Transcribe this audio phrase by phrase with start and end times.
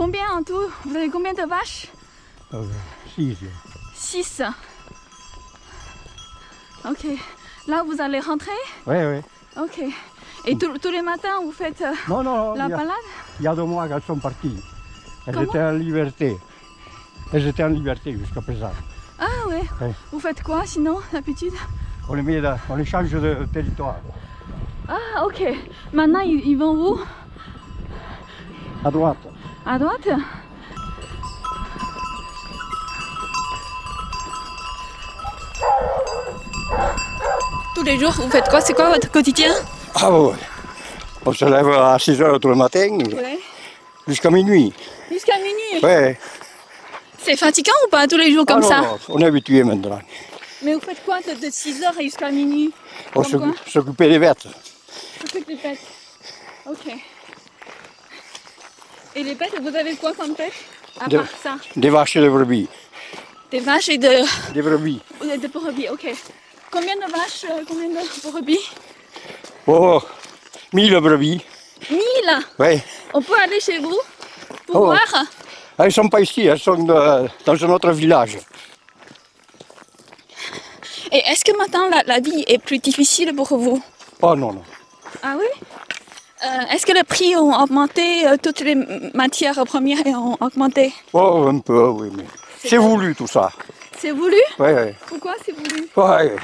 [0.00, 0.54] Combien en tout?
[0.86, 1.88] Vous avez combien de vaches?
[2.54, 2.64] Euh,
[3.14, 3.36] six.
[3.94, 4.40] 6.
[6.88, 7.06] Ok.
[7.68, 8.60] Là, vous allez rentrer?
[8.86, 9.20] Oui, oui.
[9.62, 9.82] Ok.
[10.46, 13.06] Et tous- tous les matins, vous faites euh, Non, non, la balade?
[13.40, 14.56] il y a deux mois qu'elles sont parties.
[15.26, 15.46] Elles Comment?
[15.46, 16.38] étaient en liberté.
[17.34, 18.72] Elles étaient en liberté jusqu'à présent.
[19.18, 19.64] Ah ouais.
[19.82, 19.92] Ouais.
[20.12, 21.52] Vous faites quoi sinon, d'habitude?
[22.08, 23.96] On les, met dans- on les change de territoire.
[24.88, 25.42] Ah ok.
[25.92, 26.98] Maintenant, ils, ils vont où?
[28.82, 29.18] À droite.
[29.66, 30.08] À droite
[37.74, 38.60] Tous les jours, vous faites quoi?
[38.60, 39.52] C'est quoi votre quotidien?
[39.94, 40.34] Ah ouais.
[41.24, 43.38] On se lève à 6 heures tout le matin Ouais.
[44.06, 44.72] jusqu'à minuit.
[45.10, 45.82] Jusqu'à minuit?
[45.82, 46.18] Ouais.
[47.18, 48.80] C'est fatigant ou pas tous les jours comme Ah non, ça?
[48.80, 50.00] non, on est habitué maintenant.
[50.62, 52.72] Mais vous faites quoi de, 6h jusqu'à minuit?
[53.14, 54.46] On s'occupe s'occuper des bêtes.
[55.20, 55.78] S'occupe des bêtes.
[56.66, 56.92] Ok.
[59.16, 60.52] Et les bêtes, vous avez quoi comme bêtes
[61.00, 61.56] À De- part ça?
[61.76, 62.68] Des vaches et des brebis.
[63.50, 65.00] Des vaches et de, Des brebis.
[65.20, 66.06] de brebis, ok.
[66.70, 68.60] Combien de vaches, euh, combien de brebis?
[69.66, 70.00] Oh,
[70.72, 71.40] 1000 brebis.
[71.90, 72.00] 1000
[72.58, 72.80] Ouais.
[73.12, 73.98] On peut aller chez vous
[74.66, 74.84] pour Oh.
[74.86, 75.24] voir?
[75.78, 78.38] Elles ne sont pas ici, elles sont de- dans un autre village.
[81.12, 83.82] Et est-ce que maintenant la, la vie est plus difficile pour vous?
[84.22, 84.62] Oh non, non.
[85.22, 85.46] Ah oui?
[86.42, 88.74] Euh, Est-ce que les prix ont augmenté euh, Toutes les
[89.14, 92.24] matières premières ont augmenté Oh, un peu, oui, mais
[92.64, 93.50] c'est voulu tout ça.
[93.98, 94.36] C'est voulu?
[94.58, 94.94] Ouais, ouais.
[95.06, 95.86] Pourquoi c'est voulu?
[95.96, 96.36] Ouais,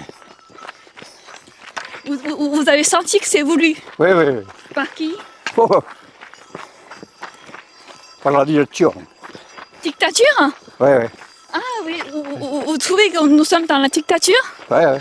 [2.04, 3.74] vous, vous- vous avez senti que c'est voulu?
[3.98, 4.42] Ouais, ouais.
[4.74, 5.14] Par qui?
[5.56, 5.82] Oh.
[8.22, 8.92] Par la direction.
[9.82, 10.50] Dictature?
[10.78, 11.10] Ouais, ouais.
[11.54, 14.34] Ah oui, vous, vous- trouvez que nous sommes dans la dictature?
[14.70, 14.98] Ouais, ouais.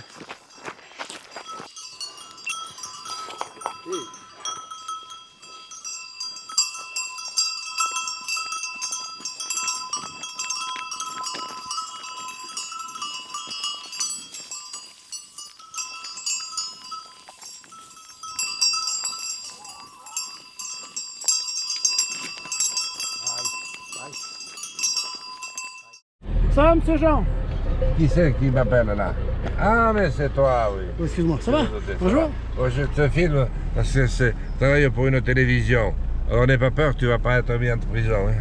[27.98, 29.14] Qui c'est qui m'appelle là?
[29.60, 30.86] Ah, mais c'est toi, oui.
[31.00, 31.60] Oh, Excuse-moi, ça va?
[32.00, 32.30] Bonjour.
[32.58, 35.94] Oh, je te filme parce que c'est travaille pour une télévision.
[36.32, 38.28] Alors n'aie pas peur, tu vas pas être mis en prison.
[38.30, 38.34] hein.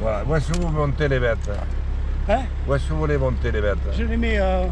[0.00, 0.22] Voilà.
[0.26, 1.50] Où est-ce que vous montez les bêtes
[2.28, 2.40] Hein?
[2.66, 3.78] Où est-ce que vous voulez monter les bêtes?
[3.98, 4.64] Je les mets euh,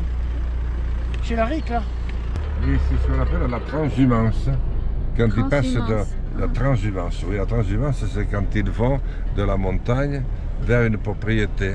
[1.22, 1.82] chez la RIC, là.
[2.66, 4.48] Oui, c'est ce qu'on appelle la transhumance.
[5.16, 9.00] Quand ils passent de la transhumance, oui, la transhumance, c'est quand ils vont
[9.36, 10.22] de la montagne
[10.62, 11.72] vers une propriété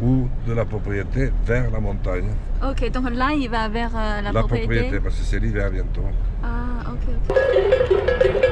[0.00, 2.28] ou de la propriété vers la montagne.
[2.62, 6.02] Ok, donc là, il va vers euh, la, La propriété, parce que c'est l'hiver bientôt.
[6.42, 8.42] Ah, ok, ok.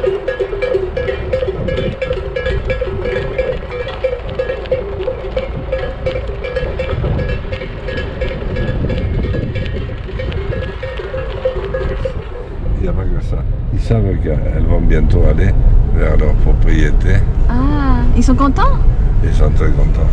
[12.76, 13.36] Il n'y a pas que ça.
[13.72, 15.50] Ils savent qu'elles vont bientôt aller
[15.94, 17.16] vers leur propriété.
[17.48, 18.78] Ah, ils sont contents?
[19.24, 20.08] Ils sont très contents.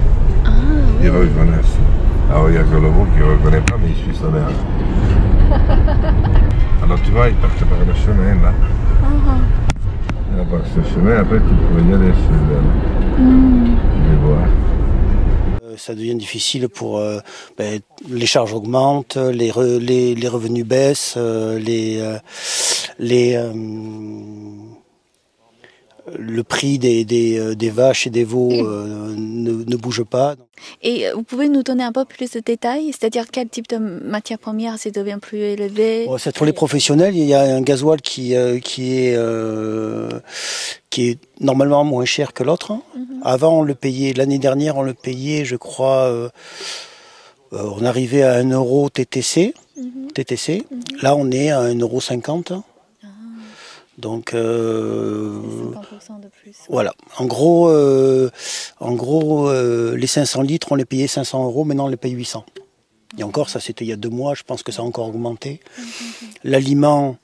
[0.68, 1.78] Ah, Ils reconnaissent.
[2.30, 4.28] Alors il n'y a que le mot qui ne reconnaît pas, mais il suit sa
[4.30, 4.50] mère.
[6.84, 8.52] Alors tu vois, ils partent par le chemin là.
[10.34, 13.22] Et par ce chemin, après tu peux y aller sur le-
[14.10, 14.48] les voies.
[15.64, 17.20] Euh, Ça devient difficile pour euh,
[17.58, 17.80] ben,
[18.10, 22.18] les charges augmentent, les, re- les, les revenus baissent, euh, les, euh,
[23.00, 23.52] les, euh,
[26.18, 30.36] le prix des, des, euh, des vaches et des veaux euh, ne, ne bouge pas.
[30.82, 33.78] Et euh, vous pouvez nous donner un peu plus de détails C'est-à-dire quel type de
[33.78, 37.62] matière première ça devient plus élevé Bon, c'est pour les professionnels, il y a un
[37.62, 40.10] gasoil qui, euh, qui, est, euh,
[40.90, 42.72] qui est normalement moins cher que l'autre.
[42.72, 42.82] hein.
[43.24, 46.30] Avant, on le payait, l'année dernière, on le payait, je crois,
[47.52, 49.54] on arrivait à 1 euro TTC.
[50.14, 50.64] TTC.
[51.02, 52.64] Là, on est à 1,50 euro.
[53.98, 55.40] Donc, euh,
[55.74, 56.56] 50% de plus.
[56.70, 56.94] voilà.
[57.18, 58.30] En gros, euh,
[58.80, 62.12] en gros euh, les 500 litres, on les payait 500 euros, maintenant on les paye
[62.12, 62.46] 800.
[63.18, 65.08] Et encore, ça c'était il y a deux mois, je pense que ça a encore
[65.08, 65.62] augmenté.
[66.44, 67.18] L'aliment,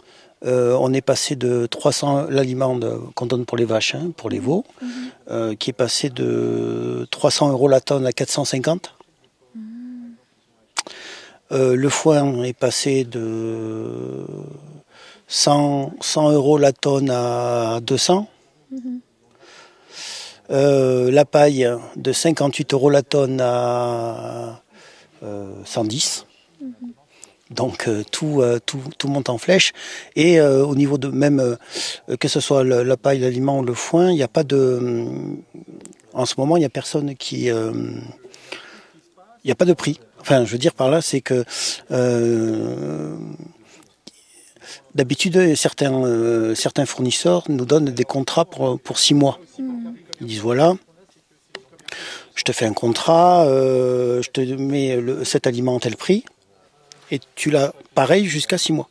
[0.45, 2.79] euh, on est passé de 300, l'aliment
[3.13, 4.65] qu'on donne pour les vaches, hein, pour les veaux,
[5.59, 8.95] qui est passé de 300 euros la tonne à 450.
[11.53, 14.25] Euh, le foin est passé de
[15.33, 18.27] 100, 100 euros la tonne à 200.
[20.51, 24.61] Euh, la paille de 58 euros la tonne à
[25.23, 26.27] euh, 110.
[27.49, 29.73] Donc euh, tout, euh, tout, tout monte en flèche.
[30.15, 31.55] Et euh, au niveau de même, euh,
[32.19, 35.09] que ce soit la paille, l'aliment ou le foin, il n'y a pas de...
[36.13, 37.49] en ce moment, il n'y a personne qui.
[37.49, 37.71] euh,
[39.43, 39.99] Il n'y a pas de prix.
[40.21, 41.43] Enfin, je veux dire par là, c'est que.
[44.95, 49.39] D'habitude, certains, euh, certains fournisseurs nous donnent des contrats pour, pour six mois.
[50.21, 50.75] Ils disent voilà,
[52.35, 56.23] je te fais un contrat, euh, je te mets le- cet aliment à tel prix,
[57.09, 58.87] et tu l'as pareil jusqu'à six mois.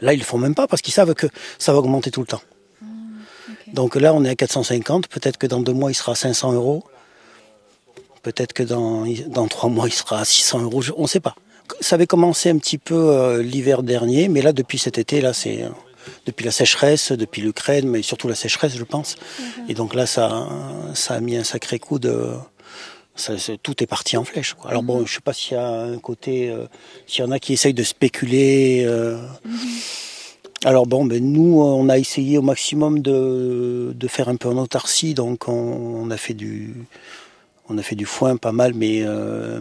[0.00, 1.26] Là, ils le font même pas parce qu'ils savent que
[1.58, 2.42] ça va augmenter tout le temps.
[3.72, 5.08] Donc là, on est à 450.
[5.08, 6.84] Peut-être que dans deux mois, il sera à 500 euros.
[8.22, 10.82] Peut-être que dans, dans trois mois, il sera à 600 euros.
[10.96, 11.34] On ne sait pas.
[11.80, 15.32] Ça avait commencé un petit peu euh, l'hiver dernier, mais là, depuis cet été, là,
[15.32, 15.68] c'est euh,
[16.26, 19.16] depuis la sécheresse, depuis l'Ukraine, mais surtout la sécheresse, je pense.
[19.68, 20.48] Et donc là, ça,
[20.94, 22.30] ça a mis un sacré coup de.
[23.16, 24.54] ça- tout est parti en flèche.
[24.54, 24.70] quoi.
[24.70, 26.66] Alors bon, je sais pas s'il y a un côté, euh,
[27.06, 28.84] s'il y en a qui essayent de spéculer.
[28.86, 29.18] euh,
[30.64, 34.56] alors bon, ben nous, on a essayé au maximum de, de faire un peu en
[34.56, 36.74] autarcie, donc on, on a fait du,
[37.68, 39.60] on a fait du foin pas mal, mais euh,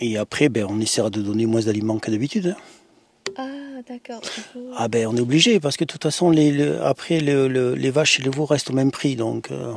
[0.00, 2.54] et après, ben on essaiera de donner moins d'aliments que d'habitude.
[2.56, 2.62] hein.
[3.36, 3.46] Ah,
[3.88, 4.20] d'accord.
[4.76, 7.74] Ah ben on est obligé parce que de toute façon, les, le- après le- le-
[7.74, 9.72] les vaches et les veaux restent au même prix, donc euh,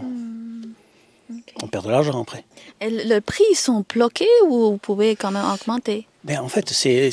[1.61, 2.43] on perd de l'argent après.
[2.81, 6.07] Et le prix, ils sont bloqués ou vous pouvez quand même augmenter?
[6.23, 7.07] Ben, en fait, c'est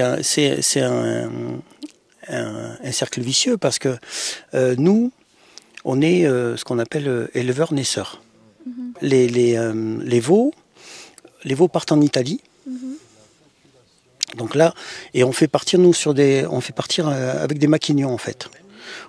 [0.00, 1.30] un, c'est c'est un,
[2.28, 3.96] un, un cercle vicieux parce que
[4.54, 5.12] euh, nous,
[5.84, 7.28] on est euh, ce qu'on appelle.
[9.02, 10.52] Les les euh, les veaux,
[11.44, 12.40] les veaux partent en Italie.
[14.36, 14.74] Donc là,
[15.14, 18.18] et on fait partir nous sur des, on fait partir euh, avec des maquignons en
[18.18, 18.48] fait.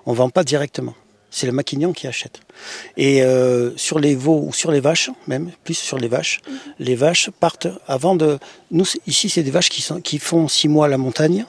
[0.06, 0.96] On vend pas directement.
[1.30, 2.40] C'est le maquignon qui achète.
[2.96, 6.40] Et euh, sur les veaux ou sur les vaches, même plus sur les vaches,
[6.80, 8.40] les vaches partent avant de.
[8.72, 11.46] Nous ici, c'est des vaches qui qui font six mois à la montagne,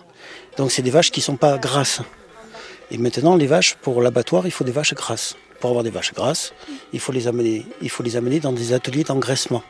[0.57, 2.01] donc c'est des vaches qui sont pas grasses.
[2.91, 5.37] Et maintenant, les vaches pour l'abattoir, il faut des vaches grasses.
[5.61, 6.53] Pour avoir des vaches grasses,
[6.93, 9.63] il faut les amener, il faut les amener dans des ateliers d'engraissement.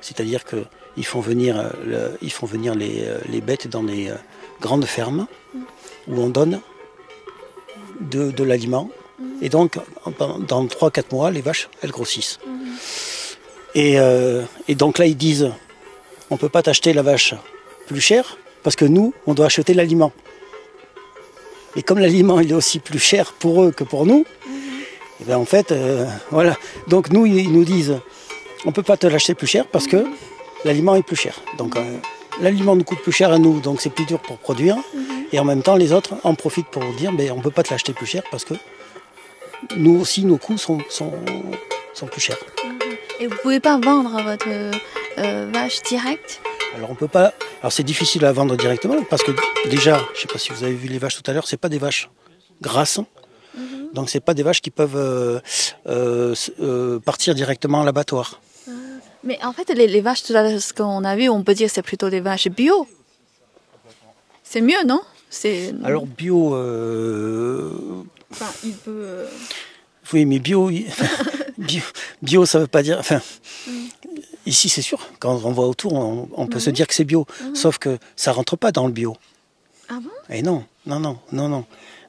[0.00, 0.64] C'est-à-dire que
[0.96, 4.14] ils font venir, euh, ils font venir les, euh, les bêtes dans des euh,
[4.60, 5.26] grandes fermes
[6.08, 6.60] où on donne
[8.00, 8.90] de, l'aliment.
[9.42, 9.78] Et donc,
[10.18, 12.38] dans 3-4 mois, les vaches, elles grossissent.
[13.74, 13.98] Et,
[14.68, 15.50] donc là, ils disent,
[16.30, 17.34] on ne peut pas t'acheter la vache
[17.86, 20.12] plus chère parce que nous, on doit acheter l'aliment.
[21.74, 24.24] Et comme l'aliment, il est aussi plus cher pour eux que pour nous,
[25.20, 25.74] eh ben, en fait,
[26.30, 26.56] voilà.
[26.86, 27.98] Donc nous, ils nous disent,
[28.66, 30.04] on ne peut pas te l'acheter plus cher parce que
[30.64, 31.40] l'aliment est plus cher.
[31.56, 31.98] Donc euh,
[32.40, 34.76] l'aliment nous coûte plus cher à nous, donc c'est plus dur pour produire.
[35.32, 37.62] Et en même temps, les autres en profitent pour dire, ben, on ne peut pas
[37.62, 38.54] te l'acheter plus cher parce que
[39.76, 41.12] nous aussi, nos coûts sont, sont,
[41.94, 42.38] sont plus chers.
[43.20, 46.40] Et vous pouvez pas vendre votre euh, vache directe
[46.74, 47.32] Alors on peut pas.
[47.60, 49.30] Alors c'est difficile à vendre directement parce que
[49.70, 51.68] déjà, je sais pas si vous avez vu les vaches tout à l'heure, c'est pas
[51.68, 52.10] des vaches
[52.60, 53.00] grasses.
[53.94, 55.40] Donc c'est pas des vaches qui peuvent
[55.86, 58.40] euh, partir directement à l'abattoir.
[59.26, 61.52] Mais en fait, les, les vaches, tout à l'heure, ce qu'on a vu, on peut
[61.54, 62.86] dire que c'est plutôt des vaches bio.
[64.42, 65.00] C'est mieux, non?
[65.28, 65.74] C'est.
[65.84, 67.72] Alors bio, euh,
[68.30, 68.90] Enfin, il peut.
[68.94, 69.26] euh,
[70.12, 70.86] oui, mais bio, il-
[71.58, 71.82] bio,
[72.22, 72.98] bio, ça veut pas dire.
[73.00, 73.20] Enfin,
[74.46, 77.26] ici c'est sûr, quand on voit autour, on, on peut se dire que c'est bio,
[77.54, 79.16] sauf que ça rentre pas dans le bio.
[79.88, 80.10] Ah bon?
[80.30, 81.64] Et non, non, non, non, non.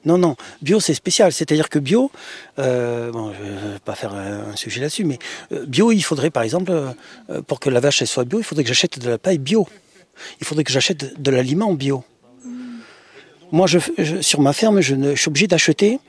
[0.08, 2.10] Non, non, bio c'est spécial, c'est-à-dire que bio,
[2.58, 5.18] euh, bon, je ne vais pas faire un sujet là-dessus, mais
[5.52, 8.44] euh, bio, il faudrait par exemple, euh, pour que la vache elle soit bio, il
[8.44, 9.68] faudrait que j'achète de la paille bio.
[10.40, 12.04] Il faudrait que j'achète de l'aliment bio.
[13.52, 16.00] Moi, je, je- sur ma ferme, je, ne- je suis obligé d'acheter,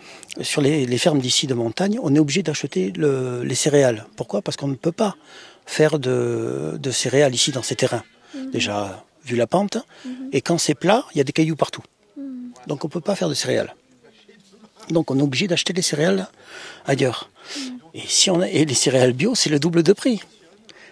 [0.42, 4.06] sur les, les fermes d'ici de montagne, on est obligé d'acheter le- les céréales.
[4.16, 4.42] Pourquoi?
[4.42, 5.16] Parce qu'on ne peut pas
[5.66, 8.04] faire de, de céréales ici dans ces terrains.
[8.54, 9.78] Déjà, vu la pente,
[10.32, 11.84] et quand c'est plat, il y a des cailloux partout.
[12.68, 13.74] Donc on ne peut pas faire de céréales.
[14.90, 16.28] Donc on est obligé d'acheter les céréales
[16.86, 17.30] ailleurs.
[17.94, 20.22] Et, si on a, et les céréales bio, c'est le double de prix.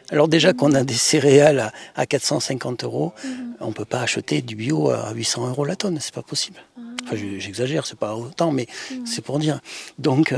[0.10, 3.14] Alors déjà qu'on a des céréales à, à 450 euros,
[3.60, 6.60] on ne peut pas acheter du bio à 800 euros la tonne, c'est pas possible.
[7.04, 8.68] Enfin, je- j'exagère, c'est pas autant, mais
[9.06, 9.60] c'est pour dire.
[10.00, 10.34] Donc,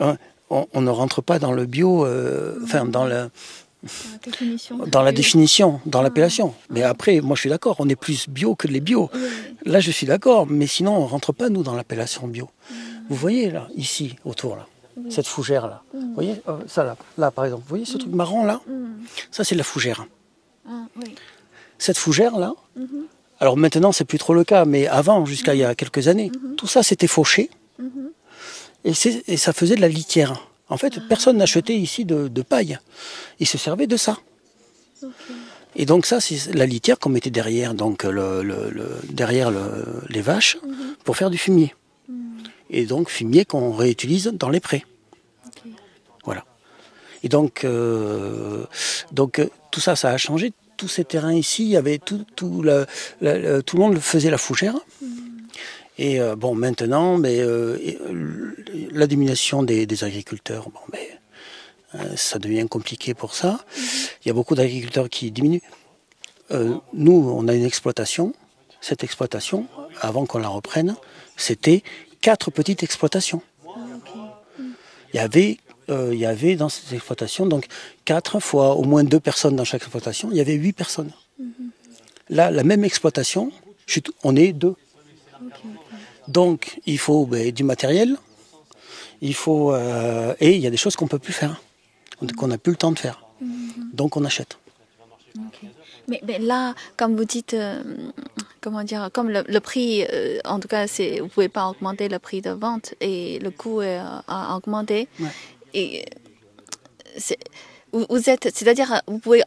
[0.00, 0.14] euh,
[0.50, 3.28] on, on ne rentre pas dans le bio, euh, enfin dans le,
[3.82, 3.90] la
[4.24, 4.78] définition.
[4.86, 6.54] dans la définition, dans l'appellation.
[6.70, 9.10] Mais après, moi je suis d'accord, on est plus bio que les bio.
[9.66, 12.48] Là je suis d'accord, mais sinon on rentre pas nous dans l'appellation bio.
[13.08, 14.66] Vous voyez là, ici, autour là,
[15.10, 15.82] cette fougère là.
[15.94, 18.60] Vous voyez, euh, ça là, là par exemple, vous voyez ce truc marron là
[19.30, 20.06] Ça c'est la fougère.
[20.68, 21.14] Ah, oui.
[21.78, 22.54] Cette fougère là,
[23.40, 26.30] alors maintenant c'est plus trop le cas, mais avant, jusqu'à il y a quelques années,
[26.56, 27.50] tout ça c'était fauché.
[28.84, 30.48] Et, c'est- et ça faisait de la litière.
[30.68, 32.78] En fait, personne n'achetait ici de, de paille.
[33.40, 34.16] Ils se servaient de ça.
[35.76, 40.02] Et donc ça, c'est la litière qu'on mettait derrière, donc le, le- le- derrière le-
[40.08, 40.58] les vaches,
[41.04, 41.74] pour faire du fumier.
[42.72, 44.84] Et donc fumier qu'on réutilise dans les prés.
[47.24, 48.64] Et donc, euh,
[49.12, 50.52] donc euh, tout ça, ça a changé.
[50.76, 52.84] Tous ces terrains ici, il y avait tout, tout, la-
[53.20, 54.74] la- la- tout le monde faisait la fougère.
[55.98, 57.78] Et euh, bon, maintenant, mais, euh,
[58.90, 61.16] la diminution des, des agriculteurs, bon, mais,
[62.16, 63.64] ça devient compliqué pour ça.
[64.24, 65.62] Il y a beaucoup d'agriculteurs qui diminuent.
[66.50, 68.32] Nous, on a une exploitation.
[68.80, 69.68] Cette exploitation,
[70.00, 70.96] avant qu'on la reprenne,
[71.36, 71.84] c'était
[72.22, 73.42] quatre petites exploitations.
[75.12, 75.58] Il y avait,
[75.90, 77.66] euh, dans cette exploitation donc
[78.06, 80.30] quatre fois au moins deux personnes dans chaque exploitation.
[80.30, 81.12] Il y avait huit personnes.
[82.30, 83.52] Là, la même exploitation,
[84.24, 84.76] on est deux.
[86.28, 88.16] Donc, il faut ben, du matériel,
[89.20, 91.60] il faut euh, et il y a des choses qu'on peut plus faire,
[92.38, 93.26] qu'on n'a plus le temps de faire.
[93.92, 94.56] Donc, on achète.
[96.12, 97.82] Mais, mais là, comme vous dites, euh,
[98.60, 102.06] comment dire, comme le, le prix, euh, en tout cas, c'est, vous pouvez pas augmenter
[102.14, 104.98] le prix de vente et le coût est, euh, a augmenté.
[105.18, 105.34] Ouais.
[105.80, 105.88] Et
[107.16, 107.38] c'est,
[107.92, 109.42] vous, vous êtes, c'est-à-dire, vous pouvez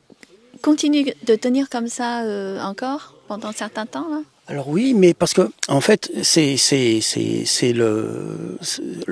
[0.63, 4.22] continuer de tenir comme ça euh, encore pendant un certain temps là?
[4.48, 8.57] Alors oui, mais parce que en fait, c'est c'est c'est c'est le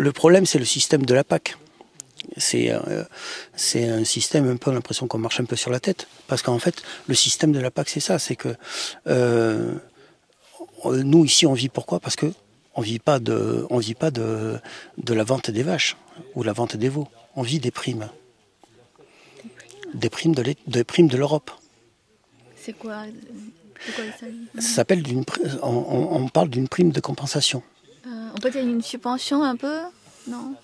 [0.06, 1.58] le problème, c'est le système de la PAC.
[2.38, 3.04] C'est euh,
[3.56, 6.08] c'est un système un peu on a l'impression qu'on marche un peu sur la tête
[6.28, 8.56] parce qu'en fait, le système de la PAC, c'est ça, c'est que
[9.08, 9.76] euh,
[10.86, 12.00] nous ici on vit pourquoi?
[12.00, 12.34] Parce que
[12.76, 14.58] on vit pas de on vit pas de
[14.98, 15.96] de la vente des vaches
[16.36, 17.08] ou la vente des veaux.
[17.36, 18.10] On vit des primes,
[19.94, 21.52] des primes de des primes de l'Europe.
[22.58, 23.06] C'est quoi,
[24.60, 25.24] Ça s'appelle d'une
[25.62, 27.62] on parle d'une prime de compensation.
[28.08, 29.82] Euh, On peut dire une subvention un peu?
[30.28, 30.56] Non?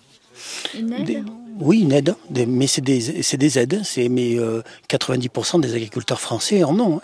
[0.77, 1.24] Une aide Des-
[1.62, 3.81] oui, une aide, des- mais c'est des, aides.
[3.84, 6.98] C'est, mais euh, 90% des agriculteurs français en ont.
[6.98, 7.01] hein.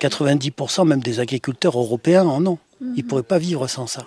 [0.00, 2.58] 90% même des agriculteurs européens en ont.
[2.80, 4.06] Ils ne pourraient pas vivre sans ça.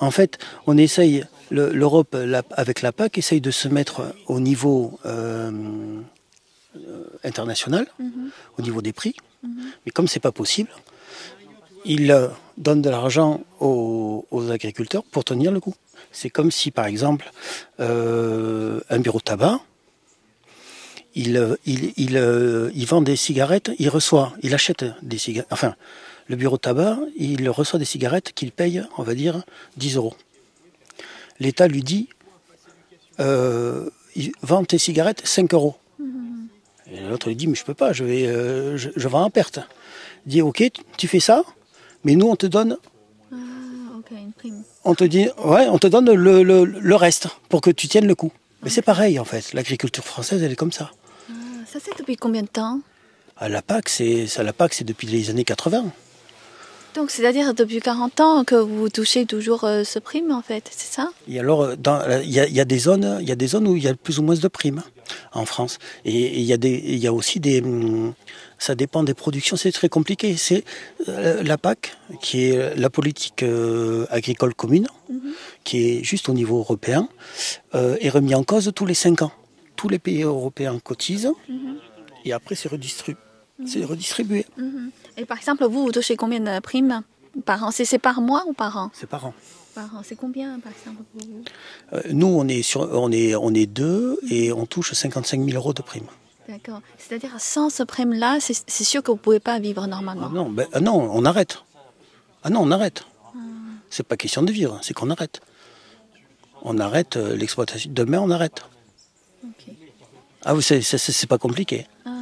[0.00, 2.16] En fait, on essaye, le- l'Europe
[2.52, 5.52] avec la PAC essaye de se mettre au niveau euh,
[6.76, 7.86] euh, international,
[8.58, 9.14] au niveau des prix.
[9.84, 10.70] Mais comme c'est pas possible,
[11.84, 15.74] ils euh, donnent de l'argent aux, aux agriculteurs pour tenir le coup.
[16.12, 17.30] C'est comme si, par exemple,
[17.80, 19.60] euh, un bureau de tabac,
[21.14, 25.52] il, euh, il, il, euh, il vend des cigarettes, il reçoit, il achète des cigarettes.
[25.52, 25.74] Enfin,
[26.28, 29.42] le bureau de tabac, il reçoit des cigarettes qu'il paye, on va dire,
[29.78, 30.14] 10 euros.
[31.40, 32.08] L'État lui dit,
[33.20, 35.76] euh, il vend tes cigarettes 5 euros.
[36.90, 39.30] Et l'autre lui dit, mais je peux pas, je, vais, euh, je, je vends en
[39.30, 39.60] perte.
[40.26, 40.62] Il dit, ok,
[40.96, 41.44] tu fais ça,
[42.04, 42.78] mais nous on te donne
[43.32, 43.36] Ah,
[43.98, 44.62] ok, une prime.
[44.88, 48.06] On te dit, ouais, on te donne le, le- le reste pour que tu tiennes
[48.06, 48.32] le coup.
[48.62, 49.52] Mais c'est pareil en fait.
[49.52, 50.90] L'agriculture française, elle est comme ça.
[51.30, 51.32] Ah,
[51.72, 52.80] ça c'est depuis combien de temps?
[53.36, 55.84] À la PAC, c'est ça, la PAC, c'est depuis les années 80.
[56.94, 60.92] Donc c'est-à-dire depuis 40 ans que vous touchez toujours euh, ce prime en fait, c'est
[60.92, 61.10] ça?
[61.28, 63.36] Et alors, euh, dans- il y, a, il y a des zones, il y a
[63.36, 64.82] des zones où il y a plus ou moins de primes
[65.32, 65.78] en France.
[66.04, 68.14] Et, il y a des, il y a aussi des, hum,
[68.58, 69.56] ça dépend des productions.
[69.56, 70.36] C'est très compliqué.
[70.36, 70.64] C'est
[71.08, 74.88] euh, la PAC, qui est la politique euh, agricole commune,
[75.64, 77.08] qui est juste au niveau européen,
[77.74, 79.32] euh, est remis en cause tous les cinq ans.
[79.76, 81.30] Tous les pays européens cotisent,
[82.24, 83.20] et après c'est redistribué.
[83.66, 84.44] C'est redistribué.
[85.18, 87.02] Et par exemple, vous, vous touchez combien de primes
[87.44, 87.70] par an?
[87.70, 88.90] C'est par mois ou par an?
[88.94, 89.34] C'est par an.
[89.74, 91.42] Par an, c'est combien par exemple pour vous?
[91.92, 95.56] Euh, nous, on est, sur, on, est, on est deux et on touche 55 000
[95.56, 96.06] euros de primes.
[96.48, 96.80] D'accord.
[96.96, 100.28] C'est-à-dire sans ce prime-là, c'est sûr que vous ne pouvez pas vivre normalement.
[100.30, 101.62] Ah non, ben, ah non, on arrête.
[102.42, 103.04] Ah non, on arrête.
[103.90, 105.40] C'est pas question de vivre, c'est qu'on arrête.
[106.62, 107.90] On arrête euh, l'exploitation.
[107.92, 108.62] Demain, on arrête.
[110.44, 112.17] Ah oui, c'est pas compliqué, Ah,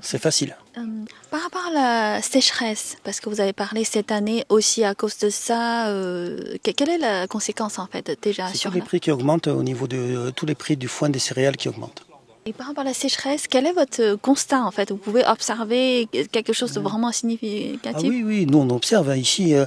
[0.00, 0.56] c'est facile.
[0.78, 0.82] Euh,
[1.30, 5.18] par rapport à la sécheresse, parce que vous avez parlé cette année aussi à cause
[5.18, 8.86] de ça, euh, que- quelle est la conséquence en fait déjà sur tous les la...
[8.86, 11.68] prix qui augmentent au niveau de euh, tous les prix du foin des céréales qui
[11.68, 12.04] augmentent.
[12.46, 14.90] Et par rapport à la sécheresse, quel est votre constat en fait?
[14.90, 18.02] Vous pouvez observer quelque chose de vraiment significatif?
[18.04, 19.54] Ah oui, oui, nous on observe hein, ici.
[19.54, 19.64] euh,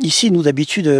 [0.00, 0.92] ici, nous d'habitude, il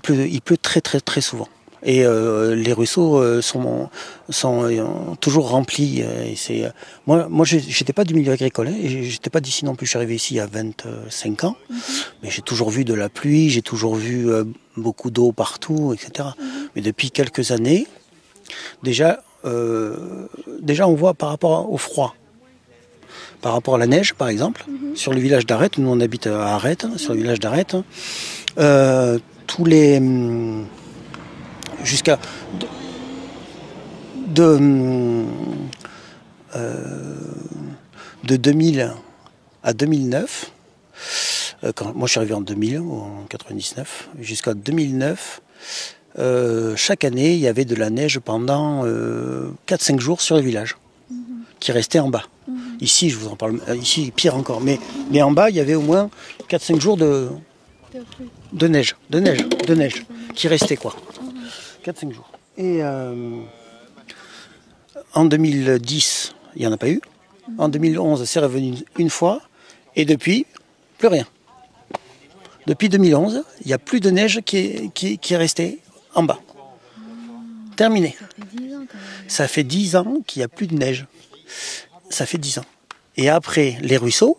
[0.00, 1.48] pleut, il pleut très très très souvent.
[1.82, 3.88] Et euh, les ruisseaux euh, sont,
[4.28, 4.84] sont euh,
[5.20, 6.00] toujours remplis.
[6.00, 6.70] et c'est,
[7.06, 8.68] moi, moi, j'étais pas du milieu agricole.
[8.68, 9.86] Hein, j'étais pas d'ici non plus.
[9.86, 11.56] Je suis arrivé ici il y a 25 ans.
[12.22, 14.28] Mais j'ai toujours vu de la pluie, j'ai toujours vu
[14.76, 16.28] beaucoup d'eau partout, etc.
[16.76, 17.86] Mais depuis quelques années,
[18.82, 20.26] déjà, euh,
[20.60, 22.14] déjà, on voit par rapport au froid
[23.40, 26.54] par rapport à la neige, par exemple, sur le village d'Arrête, nous on habite à
[26.54, 27.84] Arrête, hein, sur le village d'Arrête, hein,
[28.58, 29.96] euh, tous les.
[29.96, 30.66] hum,
[31.84, 32.18] jusqu'à.
[32.58, 32.66] de.
[34.28, 35.26] de, hum,
[36.56, 37.14] euh,
[38.24, 38.92] de 2000
[39.62, 40.52] à 2009,
[41.64, 45.42] euh, quand, moi je suis arrivé en 2000 ou en 99, jusqu'à 2009,
[46.18, 50.42] euh, chaque année, il y avait de la neige pendant euh, 4-5 jours sur le
[50.42, 50.76] village,
[51.60, 52.24] qui restait en bas.
[52.80, 54.60] Ici, je vous en parle, ici, pire encore.
[54.60, 54.78] Mais,
[55.10, 56.10] mais en bas, il y avait au moins
[56.48, 57.28] 4-5 jours de,
[58.52, 60.96] de neige, de neige, de neige, qui restait quoi.
[61.84, 62.30] 4-5 jours.
[62.56, 63.40] Et euh,
[65.14, 67.00] en 2010, il n'y en a pas eu.
[67.58, 69.40] En 2011, c'est revenu une- fois.
[69.96, 70.46] Et depuis,
[70.98, 71.26] plus rien.
[72.66, 75.80] Depuis 2011, il n'y a plus de neige qui est, qui est restée
[76.14, 76.38] en bas.
[77.76, 78.16] Terminé.
[79.26, 81.06] Ça fait 10 ans qu'il n'y a plus de neige.
[82.10, 82.64] Ça fait 10 ans.
[83.16, 84.38] Et après, les ruisseaux.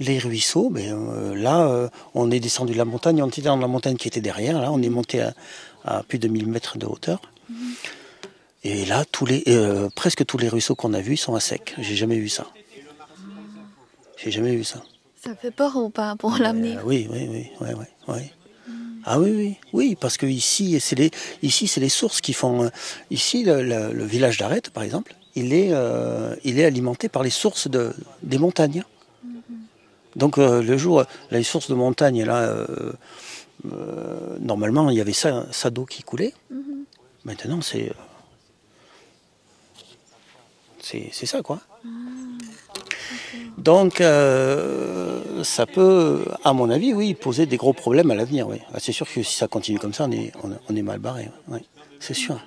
[0.00, 3.56] Les ruisseaux, ben, euh, là, euh, on est descendu de la montagne, on était dans
[3.56, 5.34] la montagne qui était derrière, là, on est monté à,
[5.88, 7.20] à plus de 1000 mètres de hauteur.
[8.64, 11.74] Et là, tous les, euh, presque tous les ruisseaux qu'on a vus sont à sec.
[11.78, 12.46] J'ai jamais vu ça.
[14.16, 14.82] J'ai jamais vu ça.
[15.24, 16.80] Ça fait peur ou pas pour l'avenir?
[16.80, 18.22] Euh, oui, oui, oui, oui, oui, oui.
[19.04, 21.10] Ah oui, oui, oui, parce que ici, c'est les,
[21.42, 22.64] ici, c'est les sources qui font.
[22.64, 22.68] euh,
[23.10, 25.70] Ici, le, le- le village d'Arête, par exemple, il est,
[26.44, 28.84] il est alimenté par les sources de, des montagnes.
[30.16, 32.66] Donc euh, le jour, les sources de montagne, là,
[33.72, 36.34] euh, normalement, il y avait ça, ça d'eau qui coulait.
[37.24, 37.94] Maintenant, c'est, euh,
[40.80, 41.60] c'est, c'est ça, quoi.
[43.58, 48.48] Donc, euh, ça peut, à mon avis, oui, poser des gros problèmes à l'avenir.
[48.48, 48.60] Oui.
[48.72, 51.00] Ah, c'est sûr que si ça continue comme ça, on est, on, on est mal
[51.00, 51.28] barré.
[51.48, 51.60] Oui,
[52.00, 52.40] c'est sûr.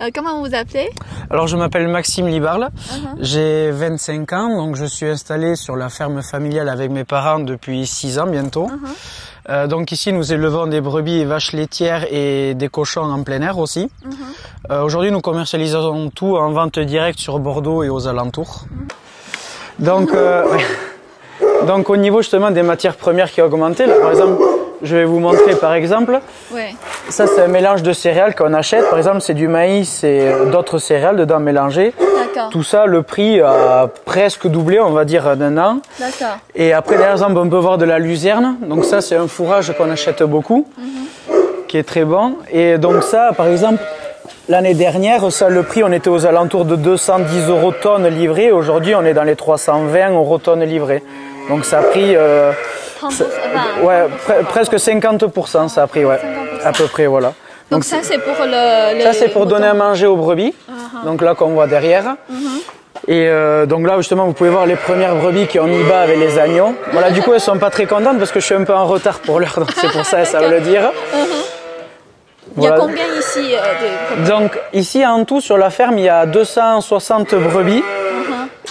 [0.00, 0.90] Euh, Comment vous vous appelez?
[1.30, 3.16] Alors je m'appelle Maxime Libarle, Uh-huh.
[3.20, 7.86] j'ai 25 ans, donc je suis installé sur la ferme familiale avec mes parents depuis
[7.86, 8.66] 6 ans bientôt.
[8.66, 8.88] Uh-huh.
[9.48, 13.40] Euh, donc ici nous élevons des brebis et vaches laitières et des cochons en plein
[13.42, 13.84] air aussi.
[14.04, 14.70] Uh-huh.
[14.72, 18.64] Euh, Aujourd'hui nous commercialisons tout en vente directe sur Bordeaux et aux alentours.
[19.78, 20.10] Donc,
[21.66, 24.42] donc au niveau justement des matières premières qui ont augmenté, là par exemple
[24.82, 26.20] je vais vous montrer par exemple.
[27.08, 28.88] Ça, c'est un mélange de céréales qu'on achète.
[28.90, 31.94] Par exemple, c'est du maïs et euh, d'autres céréales dedans mélangées.
[32.50, 35.78] Tout ça, le prix a presque doublé, on va dire, d'un an.
[35.98, 36.36] D'accord.
[36.54, 38.56] Et après, par exemple, on peut voir de la luzerne.
[38.62, 40.66] Donc ça, c'est un fourrage qu'on achète beaucoup,
[41.68, 42.34] qui est très bon.
[42.50, 43.82] Et donc ça, par exemple,
[44.48, 48.52] l'année dernière, ça, le prix, on était aux alentours de 210 euros tonne livrée.
[48.52, 51.02] Aujourd'hui, on est dans les 320 euros tonne livrée.
[51.48, 52.14] Donc ça a pris...
[52.16, 52.52] euh,
[53.00, 53.24] 30%, ça-
[53.84, 56.18] ouais, pre- presque 50%, ça a pris, ouais.
[56.66, 56.68] 50%.
[56.68, 57.32] À peu près, voilà.
[57.70, 59.02] Donc ça, c'est pour le...
[59.02, 60.54] Ça, c'est pour donner à manger aux brebis.
[61.04, 62.14] Donc là, qu'on voit derrière.
[63.08, 66.00] Et euh, donc là, justement, vous pouvez voir les premières brebis qui ont mis bas
[66.02, 66.74] avec les agneaux.
[66.92, 68.86] Voilà, du coup, elles sont pas très contentes parce que je suis un peu en
[68.86, 70.90] retard pour l'heure, donc c'est pour ça, ça veut le dire.
[72.56, 72.76] Il y a Voilà.
[72.84, 74.28] combien ici euh, de...
[74.30, 77.82] Donc ici, en tout, sur la ferme, il y a 260 brebis.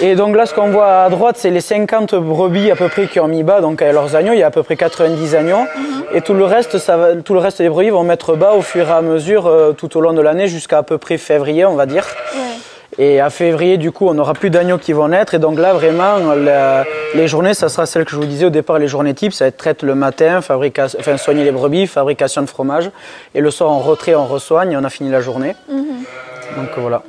[0.01, 3.07] Et donc là, ce qu'on voit à droite, c'est les 50 brebis à peu près
[3.07, 4.33] qui ont mis bas, donc avec leurs agneaux.
[4.33, 5.65] Il y a à peu près 90 agneaux.
[6.13, 8.61] Et tout le reste, ça va, tout le reste des brebis vont mettre bas au
[8.61, 11.65] fur et à mesure euh, tout au long de l'année jusqu'à à peu près février,
[11.65, 12.05] on va dire.
[12.35, 12.41] Ouais.
[12.97, 15.33] Et à février, du coup, on n'aura plus d'agneaux qui vont naître.
[15.33, 18.49] Et donc là, vraiment, la- les journées, ça sera celle que je vous disais au
[18.49, 19.33] départ, les journées types.
[19.33, 22.89] Ça va être traite le matin, fabrication, enfin, soigner les brebis, fabrication de fromage.
[23.33, 25.55] Et le soir, on retrait, on resoigne et on a fini la journée.
[26.55, 27.01] Donc voilà.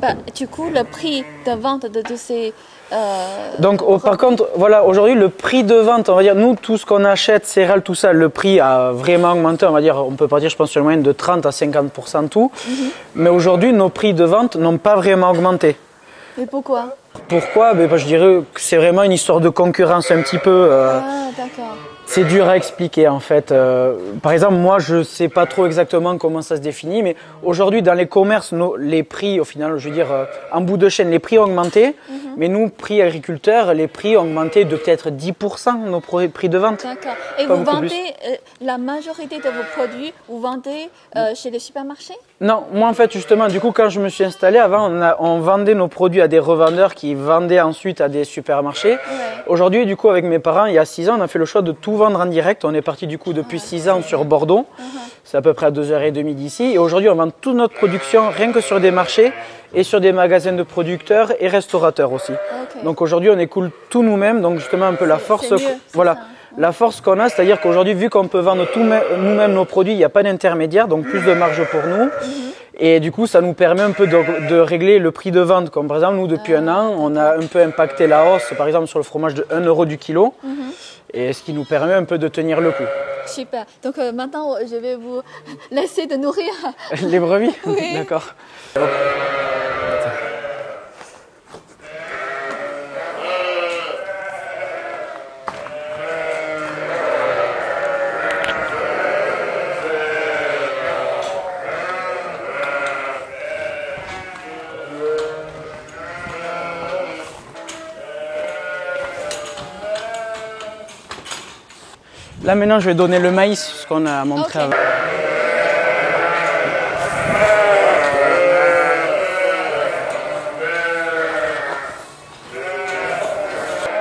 [0.00, 2.52] Bah, du coup, le prix de vente de, de ces...
[2.92, 2.96] euh,
[3.58, 6.76] Donc oh, par contre, voilà, aujourd'hui le prix de vente, on va dire, nous tout
[6.78, 10.12] ce qu'on achète, céréales, tout ça, le prix a vraiment augmenté, on va dire, on
[10.12, 12.50] peut partir je pense sur une moyenne de 30 à 50% tout.
[13.14, 15.76] Mais aujourd'hui, nos prix de vente n'ont pas vraiment augmenté.
[16.38, 16.96] Mais pourquoi?
[17.28, 17.74] Pourquoi?
[17.74, 20.50] Ben, Je dirais que c'est vraiment une histoire de concurrence un petit peu.
[20.50, 21.76] euh, Ah, d'accord.
[22.12, 23.52] C'est dur à expliquer en fait.
[23.52, 27.16] Euh, par exemple, moi je ne sais pas trop exactement comment ça se définit, mais
[27.42, 30.76] aujourd'hui dans les commerces, nos- les prix, au final, je veux dire, euh, en bout
[30.76, 31.96] de chaîne, les prix ont augmenté,
[32.36, 36.82] mais nous, prix agriculteurs, les prix ont augmenté de peut-être 10% nos prix de vente.
[36.84, 37.12] D'accord.
[37.38, 37.88] Et Pas vous vendez
[38.28, 40.90] euh, la majorité de vos produits, vous vendez
[41.34, 42.14] chez les supermarchés?
[42.42, 45.16] Non, moi en fait justement, du coup quand je me suis installé, avant on, a-
[45.20, 48.98] on vendait nos produits à des revendeurs qui vendaient ensuite à des supermarchés.
[49.46, 51.44] Aujourd'hui, du coup, avec mes parents, il y a 6 ans, on a fait le
[51.44, 52.64] choix de tout vendre en direct.
[52.64, 54.66] On est parti du coup depuis 6 ans sur Bordeaux.
[55.24, 56.72] C'est à peu près à 2h30 d'ici.
[56.74, 59.32] Et aujourd'hui, on vend toute notre production rien que sur des marchés
[59.74, 62.32] et sur des magasins de producteurs et restaurateurs aussi.
[62.84, 64.40] Donc aujourd'hui, on écoule tout nous-mêmes.
[64.42, 65.48] Donc justement, un peu la force.
[65.50, 65.58] mieux,
[65.92, 66.14] voilà.
[66.14, 66.20] ça.
[66.58, 70.04] La force qu'on a, c'est-à-dire qu'aujourd'hui, vu qu'on peut vendre nous-mêmes nos produits, il n'y
[70.04, 72.10] a pas d'intermédiaire, donc plus de marge pour nous.
[72.78, 75.70] Et du coup, ça nous permet un peu de, de régler le prix de vente.
[75.70, 78.66] Comme par exemple, nous, depuis un an, on a un peu impacté la hausse, par
[78.66, 80.34] exemple, sur le fromage de 1 euro du kilo.
[81.14, 82.84] Et ce qui nous permet un peu de tenir le coup.
[83.26, 83.66] Super.
[83.84, 85.20] Donc euh, maintenant, je vais vous
[85.70, 86.52] laisser de nourrir.
[87.02, 87.94] Les brebis Oui.
[87.94, 88.34] D'accord.
[112.52, 114.72] Là maintenant je vais donner le maïs, ce qu'on a montré avant.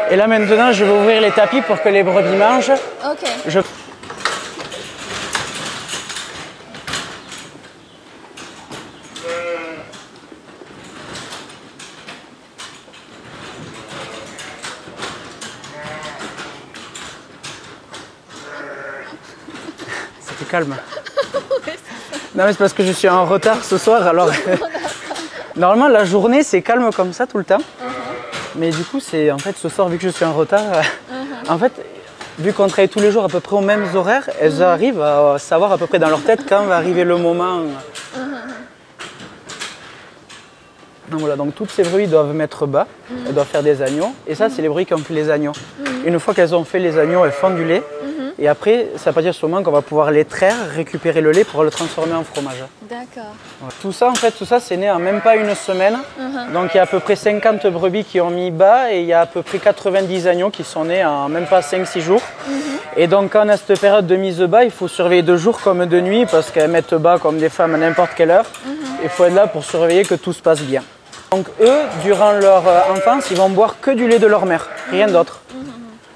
[0.09, 2.73] Et là maintenant je vais ouvrir les tapis pour que les brebis mangent.
[3.09, 3.25] Ok.
[3.47, 3.61] Je...
[20.51, 20.75] Calme.
[22.35, 24.29] Non mais c'est parce que je suis en retard ce soir alors.
[25.55, 27.61] Normalement la journée c'est calme comme ça tout le temps.
[28.57, 30.65] Mais du coup c'est en fait ce soir vu que je suis en retard,
[31.49, 31.71] en fait
[32.37, 35.37] vu qu'on travaille tous les jours à peu près aux mêmes horaires, elles arrivent à
[35.39, 37.61] savoir à peu près dans leur tête quand va arriver le moment.
[41.09, 42.87] Donc voilà, donc toutes ces brebis doivent mettre bas,
[43.25, 44.13] elles doivent faire des agneaux.
[44.27, 45.51] Et ça, c'est les brebis qui ont fait les agneaux.
[46.05, 47.83] Une fois qu'elles ont fait les agneaux, elles font du lait.
[48.41, 51.43] Et après, ça veut pas dire sûrement qu'on va pouvoir les traire, récupérer le lait
[51.43, 52.63] pour le transformer en fromage.
[52.89, 53.35] D'accord.
[53.83, 55.99] Tout ça, en fait, tout ça, c'est né en même pas une semaine.
[56.51, 59.05] Donc il y a à peu près 50 brebis qui ont mis bas et il
[59.05, 62.23] y a à peu près 90 agneaux qui sont nés en même pas 5-6 jours.
[62.97, 65.61] Et donc quand on a cette période de mise bas, il faut surveiller de jour
[65.61, 68.45] comme de nuit parce qu'elles mettent bas comme des femmes à n'importe quelle heure.
[69.03, 70.81] Il faut être là pour surveiller que tout se passe bien.
[71.31, 74.67] Donc eux, durant leur euh, enfance, ils vont boire que du lait de leur mère,
[74.89, 75.39] rien d'autre.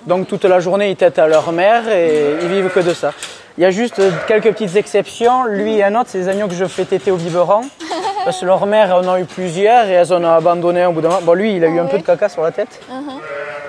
[0.07, 3.11] Donc toute la journée, ils têtent à leur mère et ils vivent que de ça.
[3.57, 5.45] Il y a juste euh, quelques petites exceptions.
[5.45, 7.61] Lui et un autre, c'est des agneaux que je fais téter au biberon.
[8.25, 11.01] Parce que leur mère en a eu plusieurs et elles en ont abandonné au bout
[11.01, 11.21] d'un moment.
[11.21, 12.79] Bon, lui, il a eu un peu de caca sur la tête.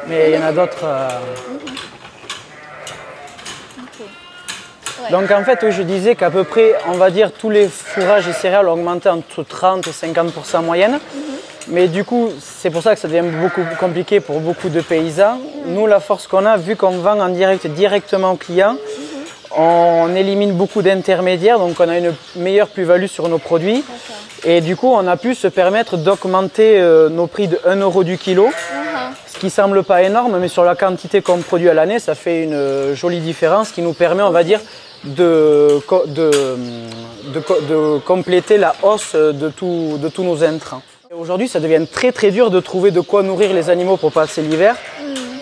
[0.09, 0.85] Mais il y en a d'autres.
[0.85, 1.09] euh,
[5.03, 5.11] Ouais.
[5.11, 8.27] Donc en fait, oui, je disais qu'à peu près, on va dire, tous les fourrages
[8.29, 10.99] et céréales ont augmenté entre 30 et 50 en moyenne.
[11.69, 14.81] Mais du coup, c'est pour ça que ça devient beaucoup plus compliqué pour beaucoup de
[14.81, 15.39] paysans.
[15.67, 18.77] Nous, la force qu'on a, vu qu'on vend en direct directement aux clients,
[19.57, 23.85] on élimine beaucoup d'intermédiaires, donc on a une meilleure plus-value sur nos produits.
[24.45, 28.05] Et du coup, on a pu se permettre d'augmenter euh, nos prix de 1 euro
[28.05, 28.49] du kilo,
[29.27, 32.45] ce qui semble pas énorme, mais sur la quantité qu'on produit à l'année, ça fait
[32.45, 34.61] une euh, jolie différence qui nous permet, on va dire,
[35.05, 35.81] de,
[37.69, 40.83] de compléter la hausse de, tout- de tous nos intrants.
[41.19, 44.43] Aujourd'hui, ça devient très très dur de trouver de quoi nourrir les animaux pour passer
[44.43, 44.77] l'hiver,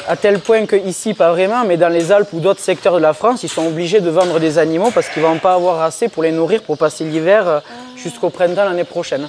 [0.07, 3.01] à tel point que ici, pas vraiment, mais dans les Alpes ou d'autres secteurs de
[3.01, 6.09] la France, ils sont obligés de vendre des animaux parce qu'ils vont pas avoir assez
[6.09, 7.59] pour les nourrir pour passer l'hiver euh,
[7.97, 9.29] jusqu'au printemps l'année prochaine.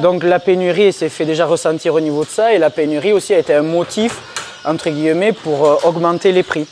[0.00, 3.34] Donc la pénurie s'est fait déjà ressentir au niveau de ça et la pénurie aussi
[3.34, 4.20] a été un motif,
[4.64, 6.66] entre guillemets, pour euh, augmenter les prix.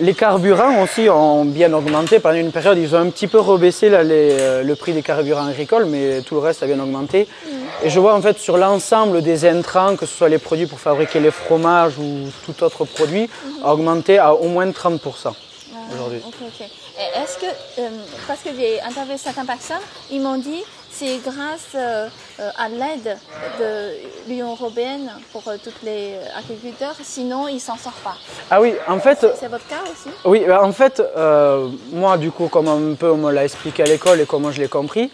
[0.00, 2.18] Les carburants aussi ont bien augmenté.
[2.18, 5.86] Pendant une période, ils ont un petit peu rebaissé euh, le prix des carburants agricoles,
[5.86, 7.28] mais tout le reste a bien augmenté.
[7.84, 10.80] Et je vois en fait sur l'ensemble des intrants, que ce soit les produits pour
[10.80, 13.30] fabriquer les fromages ou tout autre produit,
[13.62, 15.32] a augmenté à au moins 30%
[15.92, 16.20] aujourd'hui.
[16.26, 16.60] Ok, ok.
[16.98, 17.46] Et Est-ce que,
[17.80, 17.88] euh,
[18.26, 20.62] parce que j'ai interviewé certaines personnes, ils m'ont dit
[20.94, 22.06] c'est grâce euh,
[22.38, 23.16] euh, à l'aide
[23.58, 28.14] de l'Union européenne pour euh, tous les agriculteurs, sinon ils s'en sortent pas.
[28.48, 30.14] Ah oui, en fait, C'est votre cas aussi?
[30.24, 31.02] Oui, bah, en fait,
[31.92, 34.60] moi, du coup, comme un peu on me l'a expliqué à l'école et comment je
[34.60, 35.10] l'ai compris,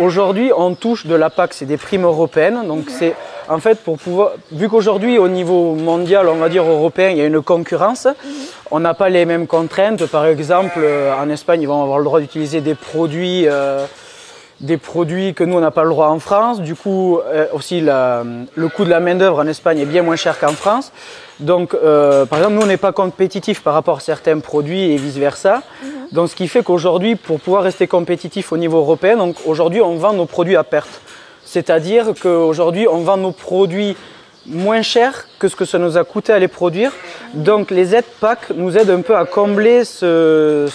[0.00, 2.66] aujourd'hui, on touche de la PAC, c'est des primes européennes.
[2.66, 3.14] Donc, c'est
[3.52, 4.32] en fait pour pouvoir.
[4.50, 8.06] Vu qu'aujourd'hui, au niveau mondial, on va dire européen, il y a une concurrence,
[8.70, 10.06] on n'a pas les mêmes contraintes.
[10.06, 13.46] Par exemple, euh, en Espagne, ils vont avoir le droit d'utiliser des produits.
[13.48, 13.86] euh,
[14.60, 16.60] des produits que nous on n'a pas le droit en France.
[16.60, 18.22] Du coup, euh, aussi la-
[18.54, 20.92] le coût de la main d'œuvre en Espagne est bien moins cher qu'en France.
[21.40, 24.96] Donc, euh, par exemple, nous on n'est pas compétitif par rapport à certains produits et
[24.98, 25.62] vice versa.
[26.12, 29.96] Donc, ce qui fait qu'aujourd'hui, pour pouvoir rester compétitif au niveau européen, donc aujourd'hui on
[29.96, 31.00] vend nos produits à perte.
[31.52, 33.94] C'est-à-dire qu'aujourd'hui on vend nos produits
[34.46, 36.92] moins cher que ce que ça nous a coûté à les produire.
[37.34, 40.66] Donc les aides PAC nous aident un peu à combler ce,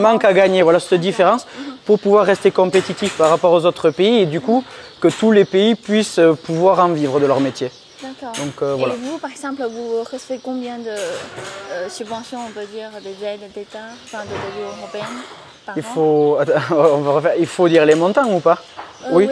[0.00, 1.46] manque à gagner, voilà cette différence,
[1.84, 4.64] pour pouvoir rester compétitif par rapport aux autres pays et du coup
[5.00, 7.70] que tous les pays puissent pouvoir en vivre de leur métier.
[8.02, 8.32] D'accord.
[8.44, 8.94] Donc, euh, voilà.
[8.94, 13.48] Et vous, par exemple, vous recevez combien de euh, subventions, on peut dire, des aides
[13.54, 15.16] d'État, enfin de l'Union européenne
[15.64, 15.94] par Il an?
[15.94, 16.38] faut,
[16.74, 17.34] on va refaire.
[17.38, 18.58] il faut dire les montants ou pas?
[19.06, 19.28] Euh, oui.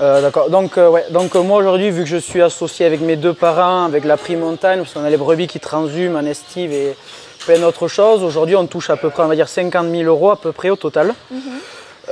[0.00, 0.50] Euh, D'accord.
[0.50, 1.04] Donc, euh, ouais.
[1.10, 4.16] Donc euh, moi aujourd'hui, vu que je suis associé avec mes deux parents, avec la
[4.16, 6.96] prix montagne, parce qu'on a les brebis qui transhument en estive et
[7.44, 10.30] plein d'autres choses, aujourd'hui on touche à peu près, on va dire 50 000 euros
[10.30, 11.14] à peu près au total.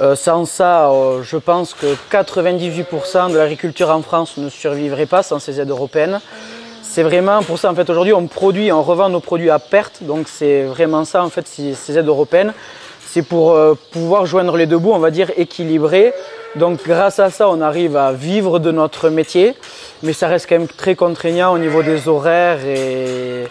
[0.00, 0.90] Euh, sans ça,
[1.22, 6.20] je pense que 98% de l'agriculture en France ne survivrait pas sans ces aides européennes.
[6.82, 10.02] C'est vraiment pour ça en fait aujourd'hui on produit, on revend nos produits à perte,
[10.02, 12.52] donc c'est vraiment ça en fait ces aides européennes.
[13.12, 16.12] C'est pour euh, pouvoir joindre les deux bouts, on va dire équilibrer.
[16.54, 19.56] Donc grâce à ça, on arrive à vivre de notre métier,
[20.04, 23.46] mais ça reste quand même très contraignant au niveau des horaires et,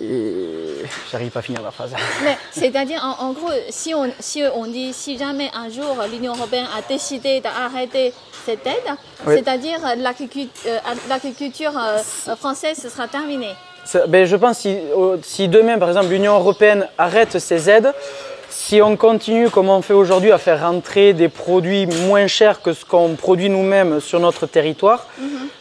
[0.00, 0.84] et...
[1.10, 1.92] j'arrive pas à finir la phrase.
[2.24, 6.34] Mais c'est-à-dire, en, en gros, si on, si on dit, si jamais un jour l'Union
[6.36, 8.12] européenne a décidé d'arrêter
[8.44, 8.94] cette aide,
[9.26, 9.34] Oui.
[9.36, 10.78] c'est-à-dire euh, euh,
[11.08, 11.98] l'agriculture euh,
[12.36, 13.54] française sera terminée.
[14.08, 14.76] Ben, je pense si,
[15.22, 17.92] si demain, par exemple, l'Union européenne arrête ces aides,
[18.48, 22.72] si on continue comme on fait aujourd'hui à faire rentrer des produits moins chers que
[22.72, 25.06] ce qu'on produit nous-mêmes sur notre territoire,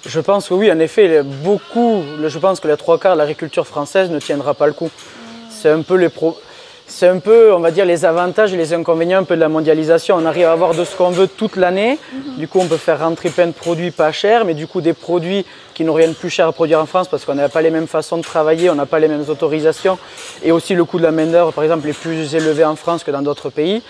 [0.06, 3.66] je pense que oui, en effet, beaucoup, je pense que les trois quarts de l'agriculture
[3.68, 4.90] française ne tiendra pas le coup.
[5.50, 6.38] C'est un peu les pro-
[6.88, 9.50] c'est un peu, on va dire, les avantages et les inconvénients un peu de la
[9.50, 10.16] mondialisation.
[10.20, 11.98] On arrive à avoir de ce qu'on veut toute l'année.
[12.38, 14.94] Du coup, on peut faire rentrer plein de produits pas chers, mais du coup, des
[14.94, 17.72] produits qui nous reviennent plus cher à produire en France parce qu'on n'a pas les
[17.72, 19.98] mêmes façons de travailler, on n'a pas les mêmes autorisations.
[20.44, 23.12] Et aussi, le coût de la main-d'œuvre, par exemple, est plus élevé en France que
[23.12, 23.82] dans d'autres pays.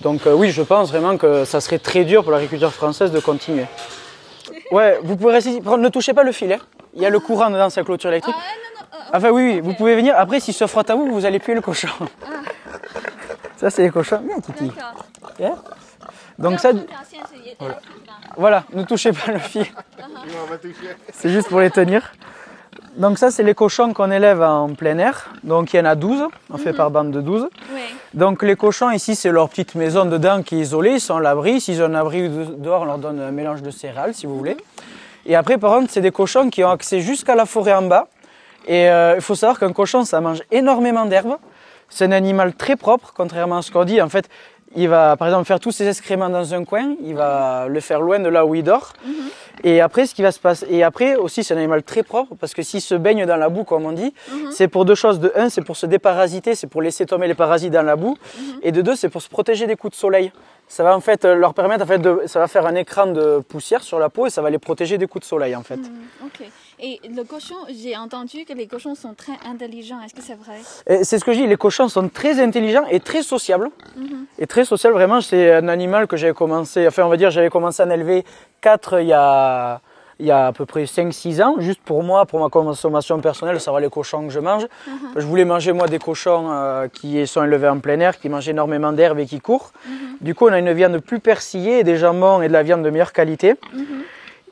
[0.00, 3.20] Donc, euh, oui, je pense vraiment que ça serait très dur pour l'agriculture française de
[3.20, 3.66] continuer.
[4.72, 6.52] Ouais, vous pouvez rester ne touchez pas le fil.
[6.52, 6.58] hein.
[6.94, 8.34] Il y a le courant dans sa clôture électrique.
[9.12, 10.14] Enfin, oui, oui, vous pouvez venir.
[10.16, 11.88] Après, s'il se frotte à vous, vous allez puer le cochon.
[13.56, 14.20] Ça, c'est les cochons.
[14.26, 14.72] Viens, Titi.
[16.38, 16.70] Donc, ça,
[18.36, 19.66] voilà, ne touchez pas le fil.
[21.12, 22.12] C'est juste pour les tenir.
[22.96, 25.30] Donc, ça, c'est les cochons qu'on élève en plein air.
[25.44, 26.24] Donc, il y en a 12.
[26.50, 27.48] On fait par bande de 12.
[27.72, 27.80] Oui.
[28.12, 31.20] Donc les cochons ici c'est leur petite maison dedans qui est isolée, ils sont à
[31.20, 31.60] l'abri.
[31.60, 34.36] S'ils ont un abri de- dehors, on leur donne un mélange de céréales si vous
[34.36, 34.56] voulez.
[35.26, 38.08] Et après par contre c'est des cochons qui ont accès jusqu'à la forêt en bas.
[38.66, 41.36] Et euh, il faut savoir qu'un cochon ça mange énormément d'herbe.
[41.88, 44.00] C'est un animal très propre, contrairement à ce qu'on dit.
[44.00, 44.28] En fait,
[44.76, 48.00] il va par exemple faire tous ses excréments dans un coin, il va le faire
[48.00, 48.92] loin de là où il dort.
[49.64, 52.34] Et après, ce qui va se passer, et après aussi, c'est un animal très propre
[52.36, 54.14] parce que s'il se baigne dans la boue, comme on dit,
[54.52, 55.18] c'est pour deux choses.
[55.18, 58.16] De un, c'est pour se déparasiter, c'est pour laisser tomber les parasites dans la boue.
[58.62, 60.32] Et de deux, c'est pour se protéger des coups de soleil.
[60.68, 63.08] Ça va en fait euh, leur permettre, en fait, de, ça va faire un écran
[63.08, 65.64] de poussière sur la peau et ça va les protéger des coups de soleil, en
[65.64, 65.80] fait.
[66.24, 66.46] Ok.
[66.82, 70.00] Et le cochon, j'ai entendu que les cochons sont très intelligents.
[70.02, 71.04] Est-ce que c'est vrai?
[71.04, 73.70] C'est ce que je dis, les cochons sont très intelligents et très sociables.
[74.38, 77.50] Et très sociables, vraiment, c'est un animal que j'avais commencé, enfin, on va dire, j'avais
[77.50, 78.24] commencé à en élever
[78.62, 79.82] 4 il y a,
[80.18, 83.60] il y a à peu près 5-6 ans, juste pour moi, pour ma consommation personnelle,
[83.60, 84.66] savoir les cochons que je mange.
[85.16, 88.48] Je voulais manger, moi, des cochons euh, qui sont élevés en plein air, qui mangent
[88.48, 89.72] énormément d'herbe et qui courent.
[90.22, 92.88] Du coup, on a une viande plus persillée, des jambons et de la viande de
[92.88, 93.56] meilleure qualité.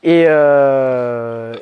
[0.03, 1.55] Et, euh,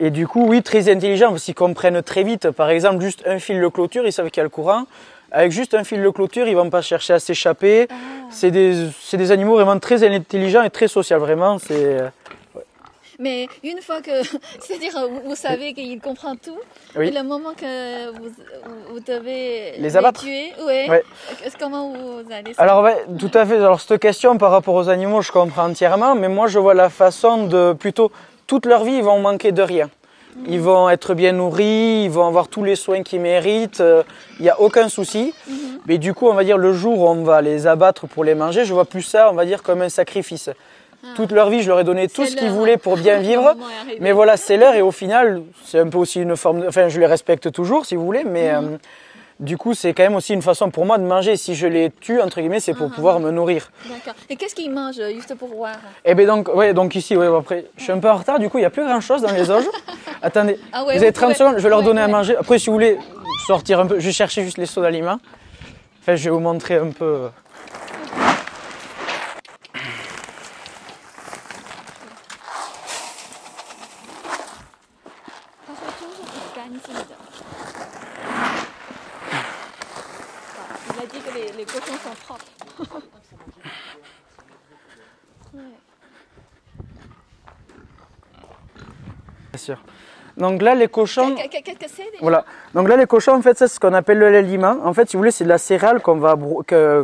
[0.00, 2.50] et du coup, oui, très intelligent, parce qu'ils comprennent très vite.
[2.50, 4.84] Par exemple, juste un fil de clôture, ils savent qu'il y a le courant.
[5.30, 7.88] Avec juste un fil de clôture, ils vont pas chercher à s'échapper.
[8.30, 11.58] C'est des, des animaux vraiment très intelligents et très sociaux, vraiment.
[11.58, 11.98] C'est,
[13.18, 14.22] Mais une fois que,
[14.60, 16.56] c'est-à-dire, vous, vous savez qu'il comprend tout,
[16.96, 17.08] Oui.
[17.08, 18.30] et le moment que vous,
[18.92, 20.88] vous devez Les abattre tuer, ouais.
[20.88, 21.02] Ouais.
[21.58, 23.56] comment vous allez Alors ouais, tout à fait.
[23.56, 26.88] Alors cette question par rapport aux animaux, je comprends entièrement, mais moi je vois la
[26.88, 28.12] façon de plutôt
[28.48, 29.90] toute leur vie, ils vont manquer de rien.
[30.46, 34.02] Ils vont être bien nourris, ils vont avoir tous les soins qu'ils méritent, euh,
[34.38, 35.34] il n'y a aucun souci.
[35.86, 38.34] Mais du coup, on va dire le jour où on va les abattre pour les
[38.34, 40.50] manger, je vois plus ça, on va dire comme un sacrifice.
[41.14, 43.54] Toute leur vie, je leur ai donné tout ce qu'ils voulaient pour bien vivre.
[44.00, 46.62] Mais voilà, c'est l'heure et au final, c'est un peu aussi une forme.
[46.62, 46.68] De...
[46.68, 48.78] Enfin, je les respecte toujours, si vous voulez, mais euh,
[49.40, 51.36] du coup, c'est quand même aussi une façon pour moi de manger.
[51.36, 53.70] Si je les tue, entre guillemets, c'est pour pouvoir me nourrir.
[53.88, 54.14] D'accord.
[54.28, 57.66] Et qu'est-ce qu'ils mangent, juste pour voir Et bien donc, ouais, donc ici, ouais, après,
[57.76, 59.30] je suis un peu en retard, du coup, il n'y a plus grand chose dans
[59.32, 59.68] les auges.
[60.22, 62.36] Attendez, Ah ouais, vous avez vous 30 pouvez- secondes, je vais leur donner à manger.
[62.36, 62.98] Après, si vous voulez
[63.46, 65.18] sortir un peu, je vais chercher juste les seaux d'aliments.
[66.00, 67.28] Enfin, je vais vous montrer un peu.
[80.90, 82.44] Il a dit que les, les cochons sont propres.
[85.54, 85.60] Ouais.
[89.56, 89.82] sûr.
[90.38, 91.34] Donc là, les cochons.
[92.20, 92.44] Voilà.
[92.74, 94.76] Donc là, les cochons, en fait, c'est ce qu'on appelle le l'aliment.
[94.84, 96.36] En fait, si vous voulez, c'est de la céréale qu'on va.
[96.36, 97.02] brou- Que...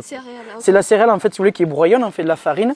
[0.59, 2.35] C'est la céréale, en fait, si vous voulez, qui est brouillonne, on fait de la
[2.37, 2.73] farine.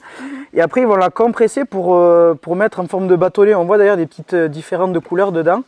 [0.53, 3.55] Et après, ils vont la compresser pour, euh, pour mettre en forme de bâtonnet.
[3.55, 5.63] On voit d'ailleurs des petites euh, différentes de couleurs dedans.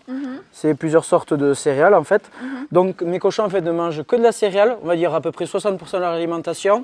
[0.52, 2.24] C'est plusieurs sortes de céréales, en fait.
[2.72, 4.76] Donc, mes cochons, en fait, ne mangent que de la céréale.
[4.84, 6.84] On va dire à peu près 60% de leur alimentation.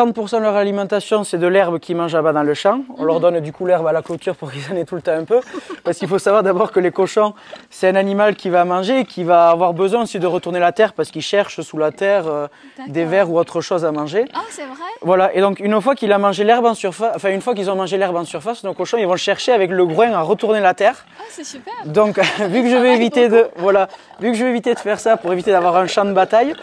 [0.00, 2.80] 30% de leur alimentation, c'est de l'herbe qu'ils mangent là-bas dans le champ.
[2.96, 5.02] On leur donne du coup l'herbe à la clôture pour qu'ils en aient tout le
[5.02, 5.40] temps un peu.
[5.84, 7.34] Parce qu'il faut savoir d'abord que les cochons,
[7.68, 10.72] c'est un animal qui va manger et qui va avoir besoin aussi de retourner la
[10.72, 12.46] terre parce qu'il cherche sous la terre euh,
[12.88, 14.24] des vers ou autre chose à manger.
[14.32, 17.28] Ah, c'est vrai Voilà, et donc une fois qu'il a mangé l'herbe en surface, enfin
[17.28, 19.84] une fois qu'ils ont mangé l'herbe en surface, nos cochons, ils vont chercher avec le
[19.84, 21.04] groin à retourner la terre.
[21.30, 21.72] C'est super.
[21.86, 23.88] Donc, vu que je vais éviter de, voilà,
[24.20, 26.54] vu que je vais éviter de faire ça pour éviter d'avoir un champ de bataille,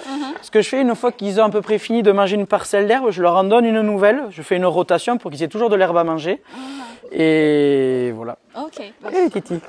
[0.42, 2.48] ce que je fais une fois qu'ils ont à peu près fini de manger une
[2.48, 4.24] parcelle d'herbe, je leur en donne une nouvelle.
[4.30, 6.42] Je fais une rotation pour qu'ils aient toujours de l'herbe à manger.
[7.12, 8.38] Et voilà.
[8.56, 8.82] Ok.
[8.82, 9.60] Et Titi.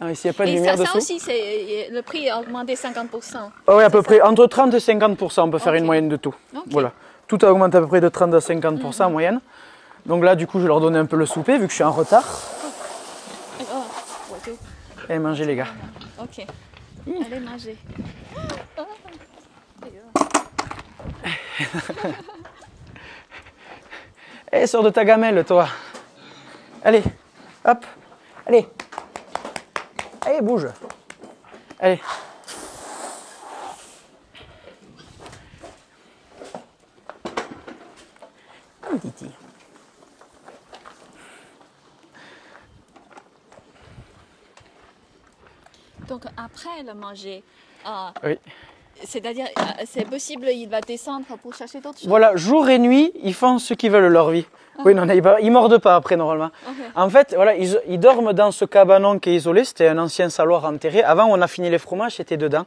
[0.00, 2.74] Ah, il n'y a pas de Et lumière ça, ça aussi, le prix a augmenté
[2.74, 3.36] 50%.
[3.66, 6.16] Ah ouais, à peu près entre 30 et 50% on peut faire une moyenne de
[6.16, 6.34] tout.
[6.66, 6.92] Voilà.
[7.26, 9.40] Tout a augmenté à peu près de 30 à 50% en moyenne.
[10.06, 11.84] Donc là, du coup, je leur donne un peu le souper vu que je suis
[11.84, 12.42] en retard.
[15.08, 15.66] Et manger les gars.
[16.18, 16.46] Ok.
[17.06, 17.76] Allez manger.
[24.56, 25.66] Eh, sors de ta gamelle, toi.
[26.84, 27.02] Allez,
[27.64, 27.84] hop,
[28.46, 28.68] allez.
[30.24, 30.68] Allez, bouge.
[31.80, 32.00] Allez.
[38.88, 39.28] Hum, Titi.
[46.08, 47.42] Donc après le manger,
[47.86, 47.90] euh,
[48.24, 48.38] Oui.
[49.04, 52.08] c'est-à-dire, euh, c'est possible, il va descendre pour chercher d'autres choses.
[52.08, 54.46] Voilà, jour et nuit, ils font ce qu'ils veulent leur vie.
[54.84, 56.50] Oui, non, ils, ils mordent pas après normalement.
[56.96, 59.64] En fait, voilà, ils, ils dorment dans ce cabanon qui est isolé.
[59.64, 61.00] C'était un ancien saloir enterré.
[61.04, 62.66] Avant, on a fini les fromages, c'était dedans.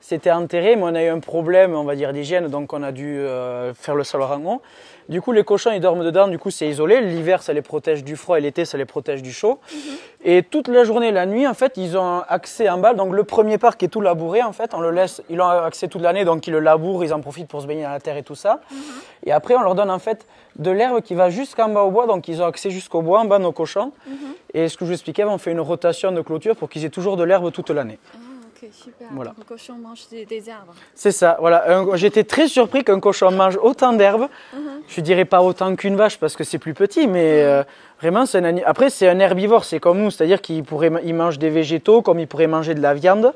[0.00, 2.90] C'était enterré, mais on a eu un problème, on va dire, d'hygiène, donc on a
[2.90, 4.62] dû euh, faire le saloir en haut.
[5.08, 7.00] Du coup, les cochons, ils dorment dedans, du coup, c'est isolé.
[7.00, 9.58] L'hiver, ça les protège du froid et l'été, ça les protège du chaud.
[10.24, 12.94] Et toute la journée et la nuit, en fait, ils ont accès en bas.
[12.94, 14.72] Donc, le premier parc est tout labouré, en fait.
[14.72, 17.48] On le laisse, ils ont accès toute l'année, donc ils le labourent, ils en profitent
[17.48, 18.60] pour se baigner dans la terre et tout ça.
[19.26, 22.06] Et après, on leur donne, en fait, de l'herbe qui va jusqu'en bas au bois.
[22.06, 23.92] Donc, ils ont accès jusqu'au bois, en bas, nos cochons.
[24.54, 26.90] Et ce que je vous expliquais, on fait une rotation de clôture pour qu'ils aient
[26.90, 27.98] toujours de l'herbe toute l'année.
[28.64, 29.08] Ok, super.
[29.12, 29.30] Voilà.
[29.30, 30.74] Donc, le cochon mange des, des arbres.
[30.94, 31.84] C'est ça, voilà.
[31.94, 34.28] J'étais très surpris qu'un cochon mange autant d'herbe.
[34.88, 37.62] Je dirais pas autant qu'une vache parce que c'est plus petit, mais euh,
[38.00, 41.38] vraiment, c'est un Après, c'est un herbivore, c'est comme nous, c'est-à-dire qu'il pourrait, il mange
[41.38, 43.32] des végétaux comme il pourrait manger de la viande,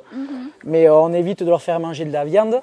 [0.64, 2.61] mais euh, on évite de leur faire manger de la viande.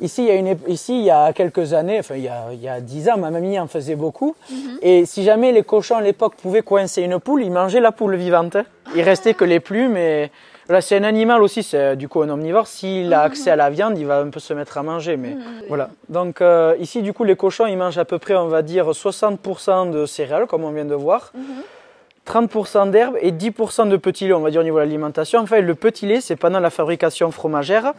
[0.00, 2.52] Ici, il y a une, ici, il y a quelques années, enfin, il y a,
[2.52, 4.36] il y a 10 ans, ma mamie en faisait beaucoup.
[4.82, 8.16] Et si jamais les cochons à l'époque pouvaient coincer une poule, ils mangeaient la poule
[8.16, 8.58] vivante.
[8.94, 9.96] Il restait que les plumes.
[9.96, 10.30] Et
[10.80, 12.66] c'est un animal aussi, c'est du coup un omnivore.
[12.66, 15.16] S'il a accès à la viande, il va un peu se mettre à manger.
[15.16, 15.36] Mais
[15.68, 15.90] voilà.
[16.08, 18.90] Donc euh, ici, du coup, les cochons, ils mangent à peu près, on va dire,
[18.90, 21.32] 60% de céréales, comme on vient de voir.
[22.26, 25.40] 30% d'herbe et 10% de petit lait, on va dire au niveau de l'alimentation.
[25.40, 27.92] Enfin, le petit lait, c'est pendant la fabrication fromagère.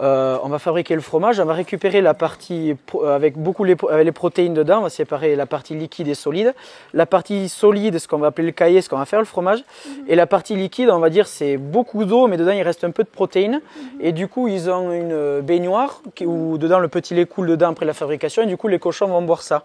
[0.00, 3.76] Euh, on va fabriquer le fromage, on va récupérer la partie euh, avec beaucoup les,
[3.76, 6.52] pro- avec les protéines dedans, on va séparer la partie liquide et solide.
[6.94, 9.62] La partie solide, ce qu'on va appeler le caillé, ce qu'on va faire le fromage.
[10.08, 12.90] Et la partie liquide, on va dire, c'est beaucoup d'eau, mais dedans il reste un
[12.90, 13.60] peu de protéines.
[14.00, 17.70] Et du coup, ils ont une baignoire qui- où dedans le petit lait coule dedans
[17.70, 18.42] après la fabrication.
[18.42, 19.64] Et du coup, les cochons vont boire ça.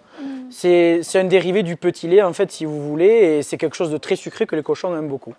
[0.52, 3.76] C'est c'est un dérivé du petit lait, en fait, si vous voulez, et c'est quelque
[3.76, 5.34] chose de très sucré que les cochons aiment beaucoup.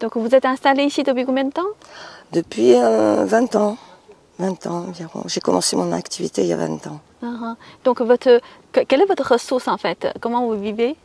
[0.00, 1.72] Donc vous êtes installé ici depuis combien de temps
[2.32, 3.76] Depuis euh, 20 ans.
[4.38, 5.22] 20 ans environ.
[5.26, 7.00] J'ai commencé mon activité il y a 20 ans.
[7.22, 7.54] Uh-huh.
[7.84, 8.40] Donc votre,
[8.72, 10.06] que- quelle est votre ressource en fait?
[10.20, 10.96] Comment vous vivez?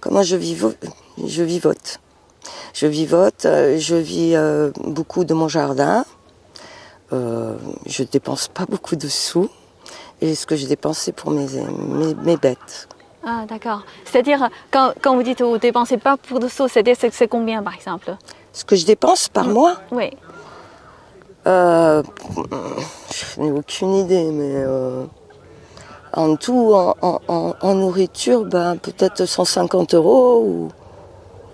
[0.00, 0.72] Comment je vivo
[1.26, 2.00] Je vivote.
[2.72, 6.04] Je vivote, euh, je vis euh, beaucoup de mon jardin.
[7.12, 7.56] Euh,
[7.86, 9.50] je dépense pas beaucoup de sous.
[10.22, 12.88] Et ce que je dépense, c'est pour mes, mes, mes bêtes.
[13.30, 13.82] Ah d'accord.
[14.06, 17.28] C'est-à-dire quand, quand vous dites vous ne dépensez pas pour de sauce, c'est-à-dire c'est c'est
[17.28, 18.16] combien par exemple?
[18.52, 20.10] Ce que je dépense par mois, Oui.
[21.46, 22.02] euh,
[23.12, 25.04] je n'ai aucune idée, mais euh,
[26.14, 27.20] en tout, en,
[27.60, 30.68] en- nourriture, ben, peut-être 150 euros ou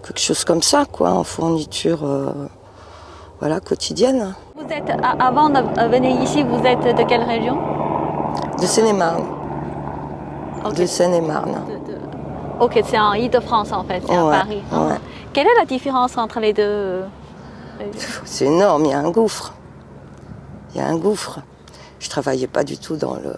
[0.06, 2.32] quelque chose comme ça, quoi, en fourniture euh,
[3.40, 4.34] voilà, quotidienne.
[4.56, 5.60] Vous êtes avant de
[5.90, 7.58] venir ici, vous êtes de quelle région?
[8.60, 9.24] De Seine-et-Marne.
[10.72, 11.60] De Seine-et-Marne.
[12.60, 14.62] Ok, c'est en Ile-de-France en fait, c'est à Ouais, Paris.
[14.72, 14.86] Ah.
[14.86, 14.94] ouais.
[15.32, 17.02] Quelle est la différence entre les deux?
[18.24, 19.52] C'est énorme, il y a un gouffre.
[20.74, 21.40] Il y a un gouffre.
[21.98, 23.34] Je travaillais pas du tout dans le,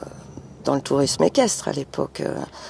[0.64, 2.22] dans le tourisme équestre à l'époque.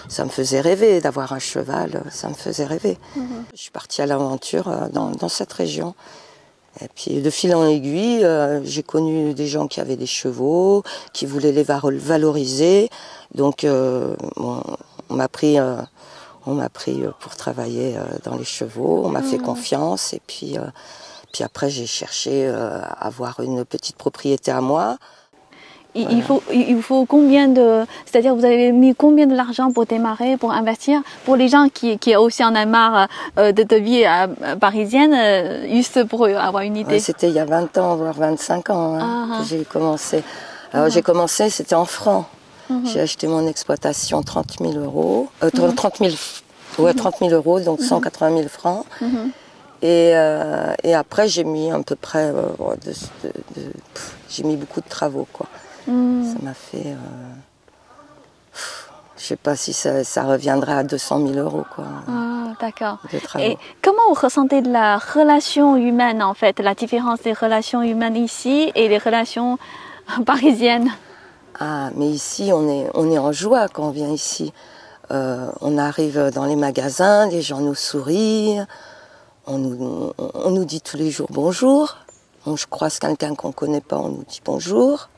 [0.08, 2.98] Ça me faisait rêver d'avoir un cheval, ça me faisait rêver.
[3.52, 5.94] Je suis partie à l'aventure euh, dans, dans cette région.
[6.80, 10.82] Et puis de fil en aiguille, euh, j'ai connu des gens qui avaient des chevaux,
[11.12, 12.90] qui voulaient les valoriser.
[13.34, 14.62] Donc euh, bon,
[15.08, 15.76] on m'a pris, euh,
[16.44, 19.02] on m'a pris euh, pour travailler euh, dans les chevaux.
[19.04, 20.66] On m'a fait confiance et puis, euh,
[21.32, 24.98] puis après j'ai cherché euh, à avoir une petite propriété à moi.
[25.96, 27.84] Il, il faut, il faut combien de.
[28.04, 31.00] C'est-à-dire, vous avez mis combien de l'argent pour démarrer, pour investir?
[31.24, 35.14] Pour les gens qui, qui aussi en ont marre euh, de, de vie euh, parisienne,
[35.14, 36.92] euh, juste pour avoir une idée.
[36.94, 39.38] Ouais, c'était il y a 20 ans, voire 25 ans hein, Ah, ah.
[39.42, 40.22] que j'ai commencé.
[40.72, 42.26] Alors j'ai commencé, c'était en francs.
[42.84, 46.10] J'ai acheté mon exploitation 30 000 euros, euh, 30 000,
[46.80, 48.84] ouais, 30 000 euros, donc 180 000 francs.
[49.82, 52.32] Et, euh, et après, j'ai mis à peu près, euh,
[52.84, 53.32] de- de-
[53.62, 53.72] de-
[54.28, 55.46] j'ai mis beaucoup de travaux, quoi.
[55.86, 56.24] Hmm.
[56.24, 58.56] Ça m'a fait, euh,
[59.16, 62.98] je sais pas si ça, ça reviendrait à 200 000 euros, quoi, Ah, d'accord.
[63.38, 68.16] Et comment vous ressentez de la relation humaine, en fait, la différence des relations humaines
[68.16, 69.58] ici et les relations
[70.26, 70.90] parisiennes?
[71.58, 74.52] Ah, mais ici, on est, on est en joie quand on vient ici.
[75.12, 78.58] Euh, on arrive dans les magasins, les gens nous sourient,
[79.46, 81.96] on nous, on, on nous dit tous les jours bonjour.
[82.44, 85.08] On, je croise quelqu'un qu'on ne connaît pas, on nous dit bonjour.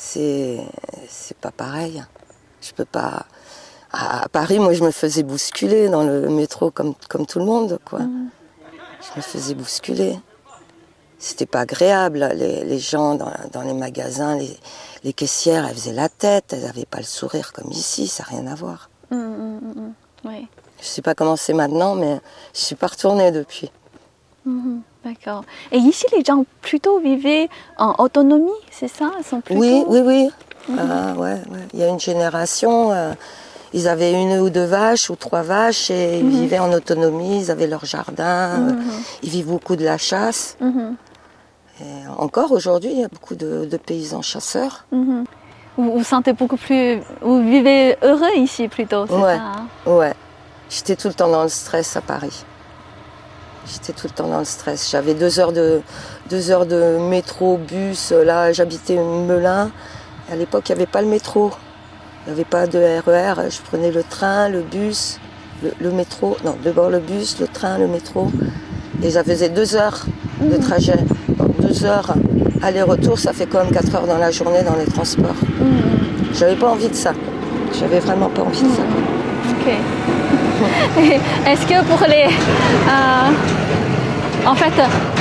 [0.00, 0.60] C'est,
[1.08, 2.04] c'est pas pareil.
[2.60, 3.26] Je peux pas.
[3.92, 7.80] À, Paris, moi, je me faisais bousculer dans le métro comme, comme tout le monde,
[7.84, 7.98] quoi.
[7.98, 10.16] Je me faisais bousculer.
[11.18, 12.30] C'était pas agréable.
[12.36, 14.56] Les, les gens dans, dans les magasins, les,
[15.02, 18.38] les caissières, elles faisaient la tête, elles n'avaient pas le sourire comme ici, ça n'a
[18.38, 18.90] rien à voir.
[19.10, 19.94] Hum, hum, hum, hum.
[20.24, 20.46] Oui,
[20.80, 22.20] Je sais pas comment c'est maintenant, mais
[22.54, 23.72] je suis pas retournée depuis.
[24.48, 25.44] Mhm, d'accord.
[25.72, 29.60] Et ici, les gens plutôt vivaient en autonomie, c'est ça Ils sont plutôt...
[29.60, 30.30] Oui, oui, oui.
[30.78, 31.66] Ah, ouais, ouais.
[31.74, 33.12] Il y a une génération, euh,
[33.72, 37.50] ils avaient une ou deux vaches ou trois vaches et ils vivaient en autonomie, ils
[37.50, 38.72] avaient leur jardin, euh,
[39.22, 40.56] ils vivent beaucoup de la chasse.
[40.60, 40.96] Mhm,
[41.80, 44.84] Et encore aujourd'hui, il y a beaucoup de, de paysans chasseurs.
[44.92, 45.24] mhm.
[45.76, 47.00] Vous vous sentez beaucoup plus...
[47.22, 49.36] Vous vivez heureux ici plutôt, c'est Ouais.
[49.36, 49.66] ça hein?
[49.86, 50.12] Ouais.
[50.68, 52.44] J'étais tout le temps dans le stress à Paris.
[53.66, 54.90] J'étais tout le temps dans le stress.
[54.90, 55.80] J'avais deux heures de,
[56.30, 58.12] deux heures de métro, bus.
[58.12, 59.70] Là, j'habitais Melun.
[60.30, 61.50] À l'époque, il n'y avait pas le métro.
[62.26, 63.50] Il n'y avait pas de RER.
[63.50, 65.18] Je prenais le train, le bus,
[65.62, 66.36] le, le métro.
[66.44, 68.30] Non, d'abord le bus, le train, le métro.
[69.02, 70.04] Et ça faisait deux heures
[70.40, 70.98] de trajet.
[71.28, 72.14] Bon, deux heures
[72.62, 75.36] aller-retour, ça fait quand même quatre heures dans la journée dans les transports.
[76.32, 77.12] J'avais pas envie de ça.
[77.78, 78.82] J'avais vraiment pas envie de ça.
[79.50, 79.72] Ok.
[81.46, 82.24] Est-ce que pour les...
[82.24, 83.30] euh,
[84.46, 84.72] en fait,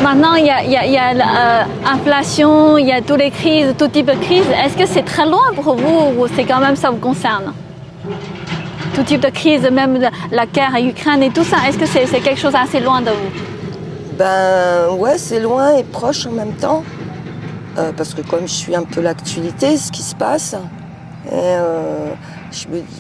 [0.04, 4.46] maintenant, il y a, l'inflation, il y a toutes les crises, tout type de crise.
[4.64, 7.54] Est-ce que c'est très loin pour vous ou c'est quand même ça vous concerne?
[8.94, 10.00] Tout type de crise, même
[10.32, 13.10] la guerre à Ukraine et tout ça, est-ce que c'est quelque chose assez loin de
[13.10, 13.32] vous?
[14.18, 16.84] Ben ouais, c'est loin et proche en même temps.
[17.78, 20.56] Euh, parce que comme je suis un peu l'actualité, ce qui se passe.
[21.28, 22.10] Et euh,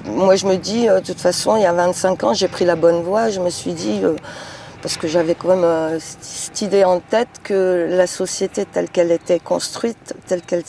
[0.05, 2.66] moi je me dis, euh, de toute façon, il y a 25 ans, j'ai pris
[2.66, 3.30] la bonne voie.
[3.30, 4.16] Je me suis dit, euh,
[4.82, 9.12] parce que j'avais quand même euh, cette- idée en tête que la société telle qu'elle
[9.12, 10.64] était construite, telle qu'elle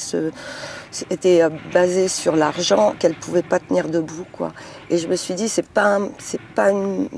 [1.10, 4.52] était basée sur l'argent, qu'elle pouvait pas tenir debout, quoi.
[4.90, 7.08] Et je me suis dit, c'est pas, c'est pas une,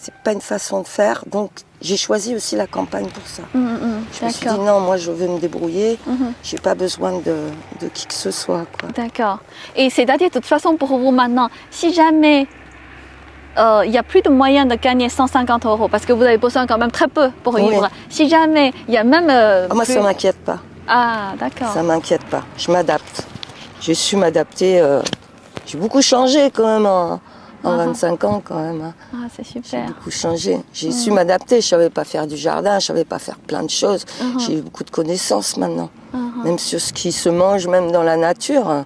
[0.00, 1.22] c'est pas une façon de faire.
[1.26, 1.50] Donc
[1.82, 3.42] j'ai choisi aussi la campagne pour ça.
[3.54, 5.98] Hum, Je me suis dit non, moi je veux me débrouiller.
[6.06, 6.32] Mhm.
[6.42, 7.36] J'ai pas besoin de,
[7.80, 8.64] de qui que ce soit.
[8.96, 9.38] D'accord.
[9.76, 12.46] Et c'est-à-dire, de toute façon, pour vous maintenant, si jamais
[13.58, 16.38] euh, il y a plus de moyens de gagner 150 euros, parce que vous avez
[16.38, 17.68] besoin quand même très peu pour Oui.
[17.68, 19.28] vivre, si jamais il y a même...
[19.30, 20.58] euh, Ah, moi plus- ça m'inquiète pas.
[20.88, 21.72] Ah, d'accord.
[21.72, 22.42] Ça m'inquiète pas.
[22.56, 23.26] Je m'adapte.
[23.80, 24.80] J'ai su m'adapter.
[24.80, 25.02] euh,
[25.66, 26.86] J'ai beaucoup changé quand même
[27.64, 27.86] en Ah.
[27.86, 28.80] 25 ans quand même.
[28.82, 28.94] hein.
[29.14, 29.86] Ah, c'est J'ai super.
[29.86, 30.58] beaucoup changé.
[30.72, 31.60] J'ai su m'adapter.
[31.60, 32.78] Je savais pas faire du jardin.
[32.78, 34.04] Je savais pas faire plein de choses.
[34.38, 35.90] J'ai eu beaucoup de connaissances maintenant.
[36.12, 36.32] Mhm.
[36.44, 38.84] Même sur ce qui se mange, même dans la nature.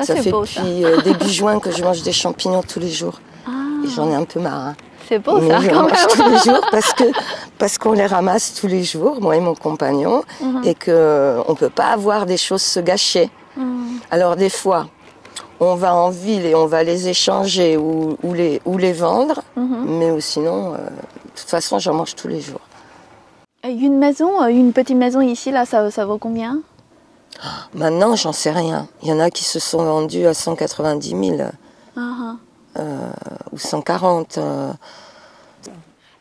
[0.00, 0.60] Ça, fait beau, ça.
[0.60, 3.20] depuis euh, début juin que je mange des champignons tous les jours.
[3.46, 3.50] Ah,
[3.84, 4.68] Et j'en ai un peu marre.
[4.68, 4.74] hein.
[5.08, 6.06] c'est beau, Mais ça, je quand mange même.
[6.10, 7.04] tous les jours parce que
[7.58, 10.62] parce qu'on les ramasse tous les jours, moi et mon compagnon, Mhm.
[10.64, 13.30] et que on peut pas avoir des choses se gâcher.
[13.56, 13.98] Mhm.
[14.12, 14.88] Alors des fois,
[15.60, 19.42] on va en ville et on va les échanger ou, ou les ou les vendre,
[19.56, 19.84] Mhm.
[19.98, 22.60] mais ou sinon, euh, de toute façon, j'en mange tous les jours.
[23.64, 26.60] Et Une maison, euh, une petite maison ici, là, ça, ça vaut combien?
[27.74, 28.86] Maintenant, j'en sais rien.
[29.02, 31.50] Il y en a qui se sont vendus à 190 000
[31.96, 32.00] Ah,
[32.78, 33.10] euh,
[33.52, 34.38] ou 140.
[34.38, 34.72] euh.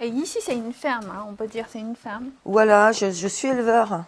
[0.01, 2.25] Et ici, c'est une ferme, hein, on peut dire c'est une ferme.
[2.43, 4.01] Voilà, je, je suis éleveur.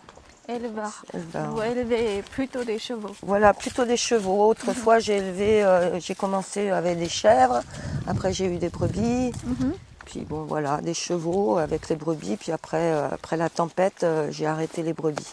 [0.48, 1.04] Éleveur.
[1.14, 1.50] Éleveur.
[1.52, 3.12] Vous élevez plutôt des chevaux.
[3.22, 4.48] Voilà, plutôt des chevaux.
[4.48, 7.62] Autrefois, j'ai élevé, euh, j'ai commencé avec des chèvres.
[8.08, 9.34] Après, j'ai eu des brebis.
[9.44, 9.74] Mhm.
[10.06, 12.38] Puis bon, voilà, des chevaux avec les brebis.
[12.38, 15.28] Puis après, euh, après la tempête, euh, j'ai arrêté les brebis.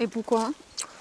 [0.00, 0.50] Et pourquoi?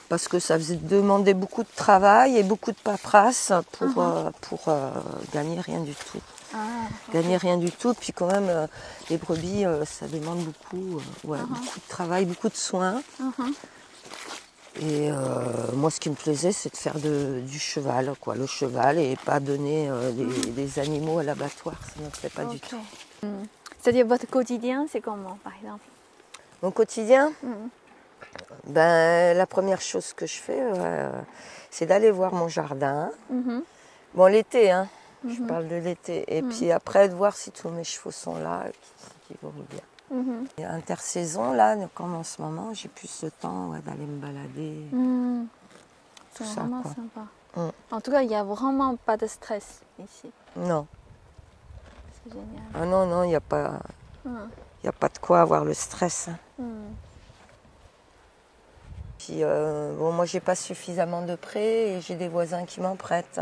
[0.08, 4.06] Parce que ça faisait demander beaucoup de travail et beaucoup de paperasse pour,
[4.42, 4.92] pour euh,
[5.34, 6.22] gagner rien du tout.
[6.56, 7.93] Ah, Gagner rien du tout.
[7.93, 8.68] Puis quand même, euh,
[9.10, 13.01] les brebis, euh, ça demande beaucoup, euh, ouais, beaucoup de travail, beaucoup de soins.
[13.20, 13.53] mhm.
[14.82, 15.10] Et
[15.74, 19.16] moi, ce qui me plaisait, c'est de faire de- du cheval, quoi, le cheval, et
[19.16, 21.76] pas donner euh, des, des animaux à l'abattoir.
[21.82, 22.76] Ça ne me plaît pas du tout.
[23.24, 23.43] Hmm.
[23.80, 25.86] C'est-à-dire votre quotidien, c'est comment, par exemple?
[26.62, 27.70] Mon quotidien, Mhm.
[28.68, 31.10] ben, la première chose que je fais, euh,
[31.72, 33.12] c'est d'aller voir mon jardin.
[33.30, 33.62] Mhm.
[34.14, 34.89] Bon, l'été, hein,
[35.28, 35.47] je Mhm.
[35.47, 36.23] parle de l'été.
[36.38, 38.63] Et puis après, de voir si tous mes chevaux sont là,
[39.28, 39.80] qui, vont bien.
[40.11, 40.45] Mhm.
[40.57, 44.86] Et intersaison, là, comme en ce moment, j'ai plus ce temps ouais, d'aller me balader.
[46.34, 47.21] C'est ça, vraiment sympa.
[47.55, 47.69] Mm.
[47.91, 50.30] En tout cas, il n'y a vraiment pas de stress ici.
[50.57, 50.86] Non,
[52.26, 52.63] C'est génial.
[52.73, 53.80] ah non, non, il n'y a pas...
[54.26, 54.49] Hmm.
[54.84, 56.28] Il n'y a pas de quoi avoir le stress.
[56.28, 56.38] hein.
[56.59, 56.93] Hmm.
[59.17, 62.95] Puis euh, bon, moi j'ai pas suffisamment de prêts et j'ai des voisins qui m'en
[62.95, 63.39] prêtent.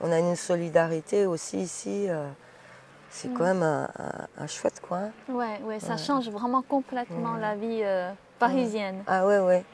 [0.00, 2.06] On a une solidarité aussi ici.
[2.08, 2.28] euh,
[3.10, 5.10] c'est quand même un, un- un chouette coin.
[5.28, 5.98] Ouais, ouais, ça Ouais.
[5.98, 9.02] change vraiment complètement la vie euh, parisienne.
[9.06, 9.64] Ah ouais, ouais.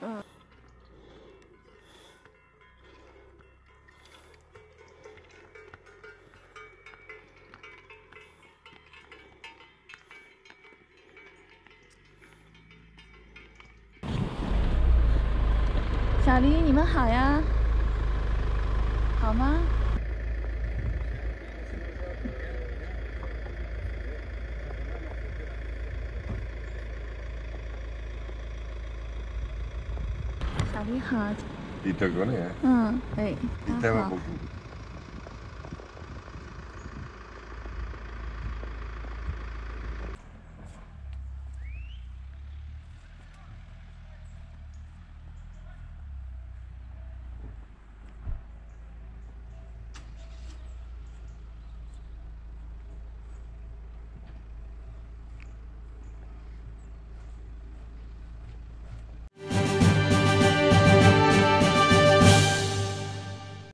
[31.13, 31.37] hard.
[31.85, 32.69] You took on it, yeah?
[32.69, 33.39] Uh, wait.
[33.69, 34.19] You tell me,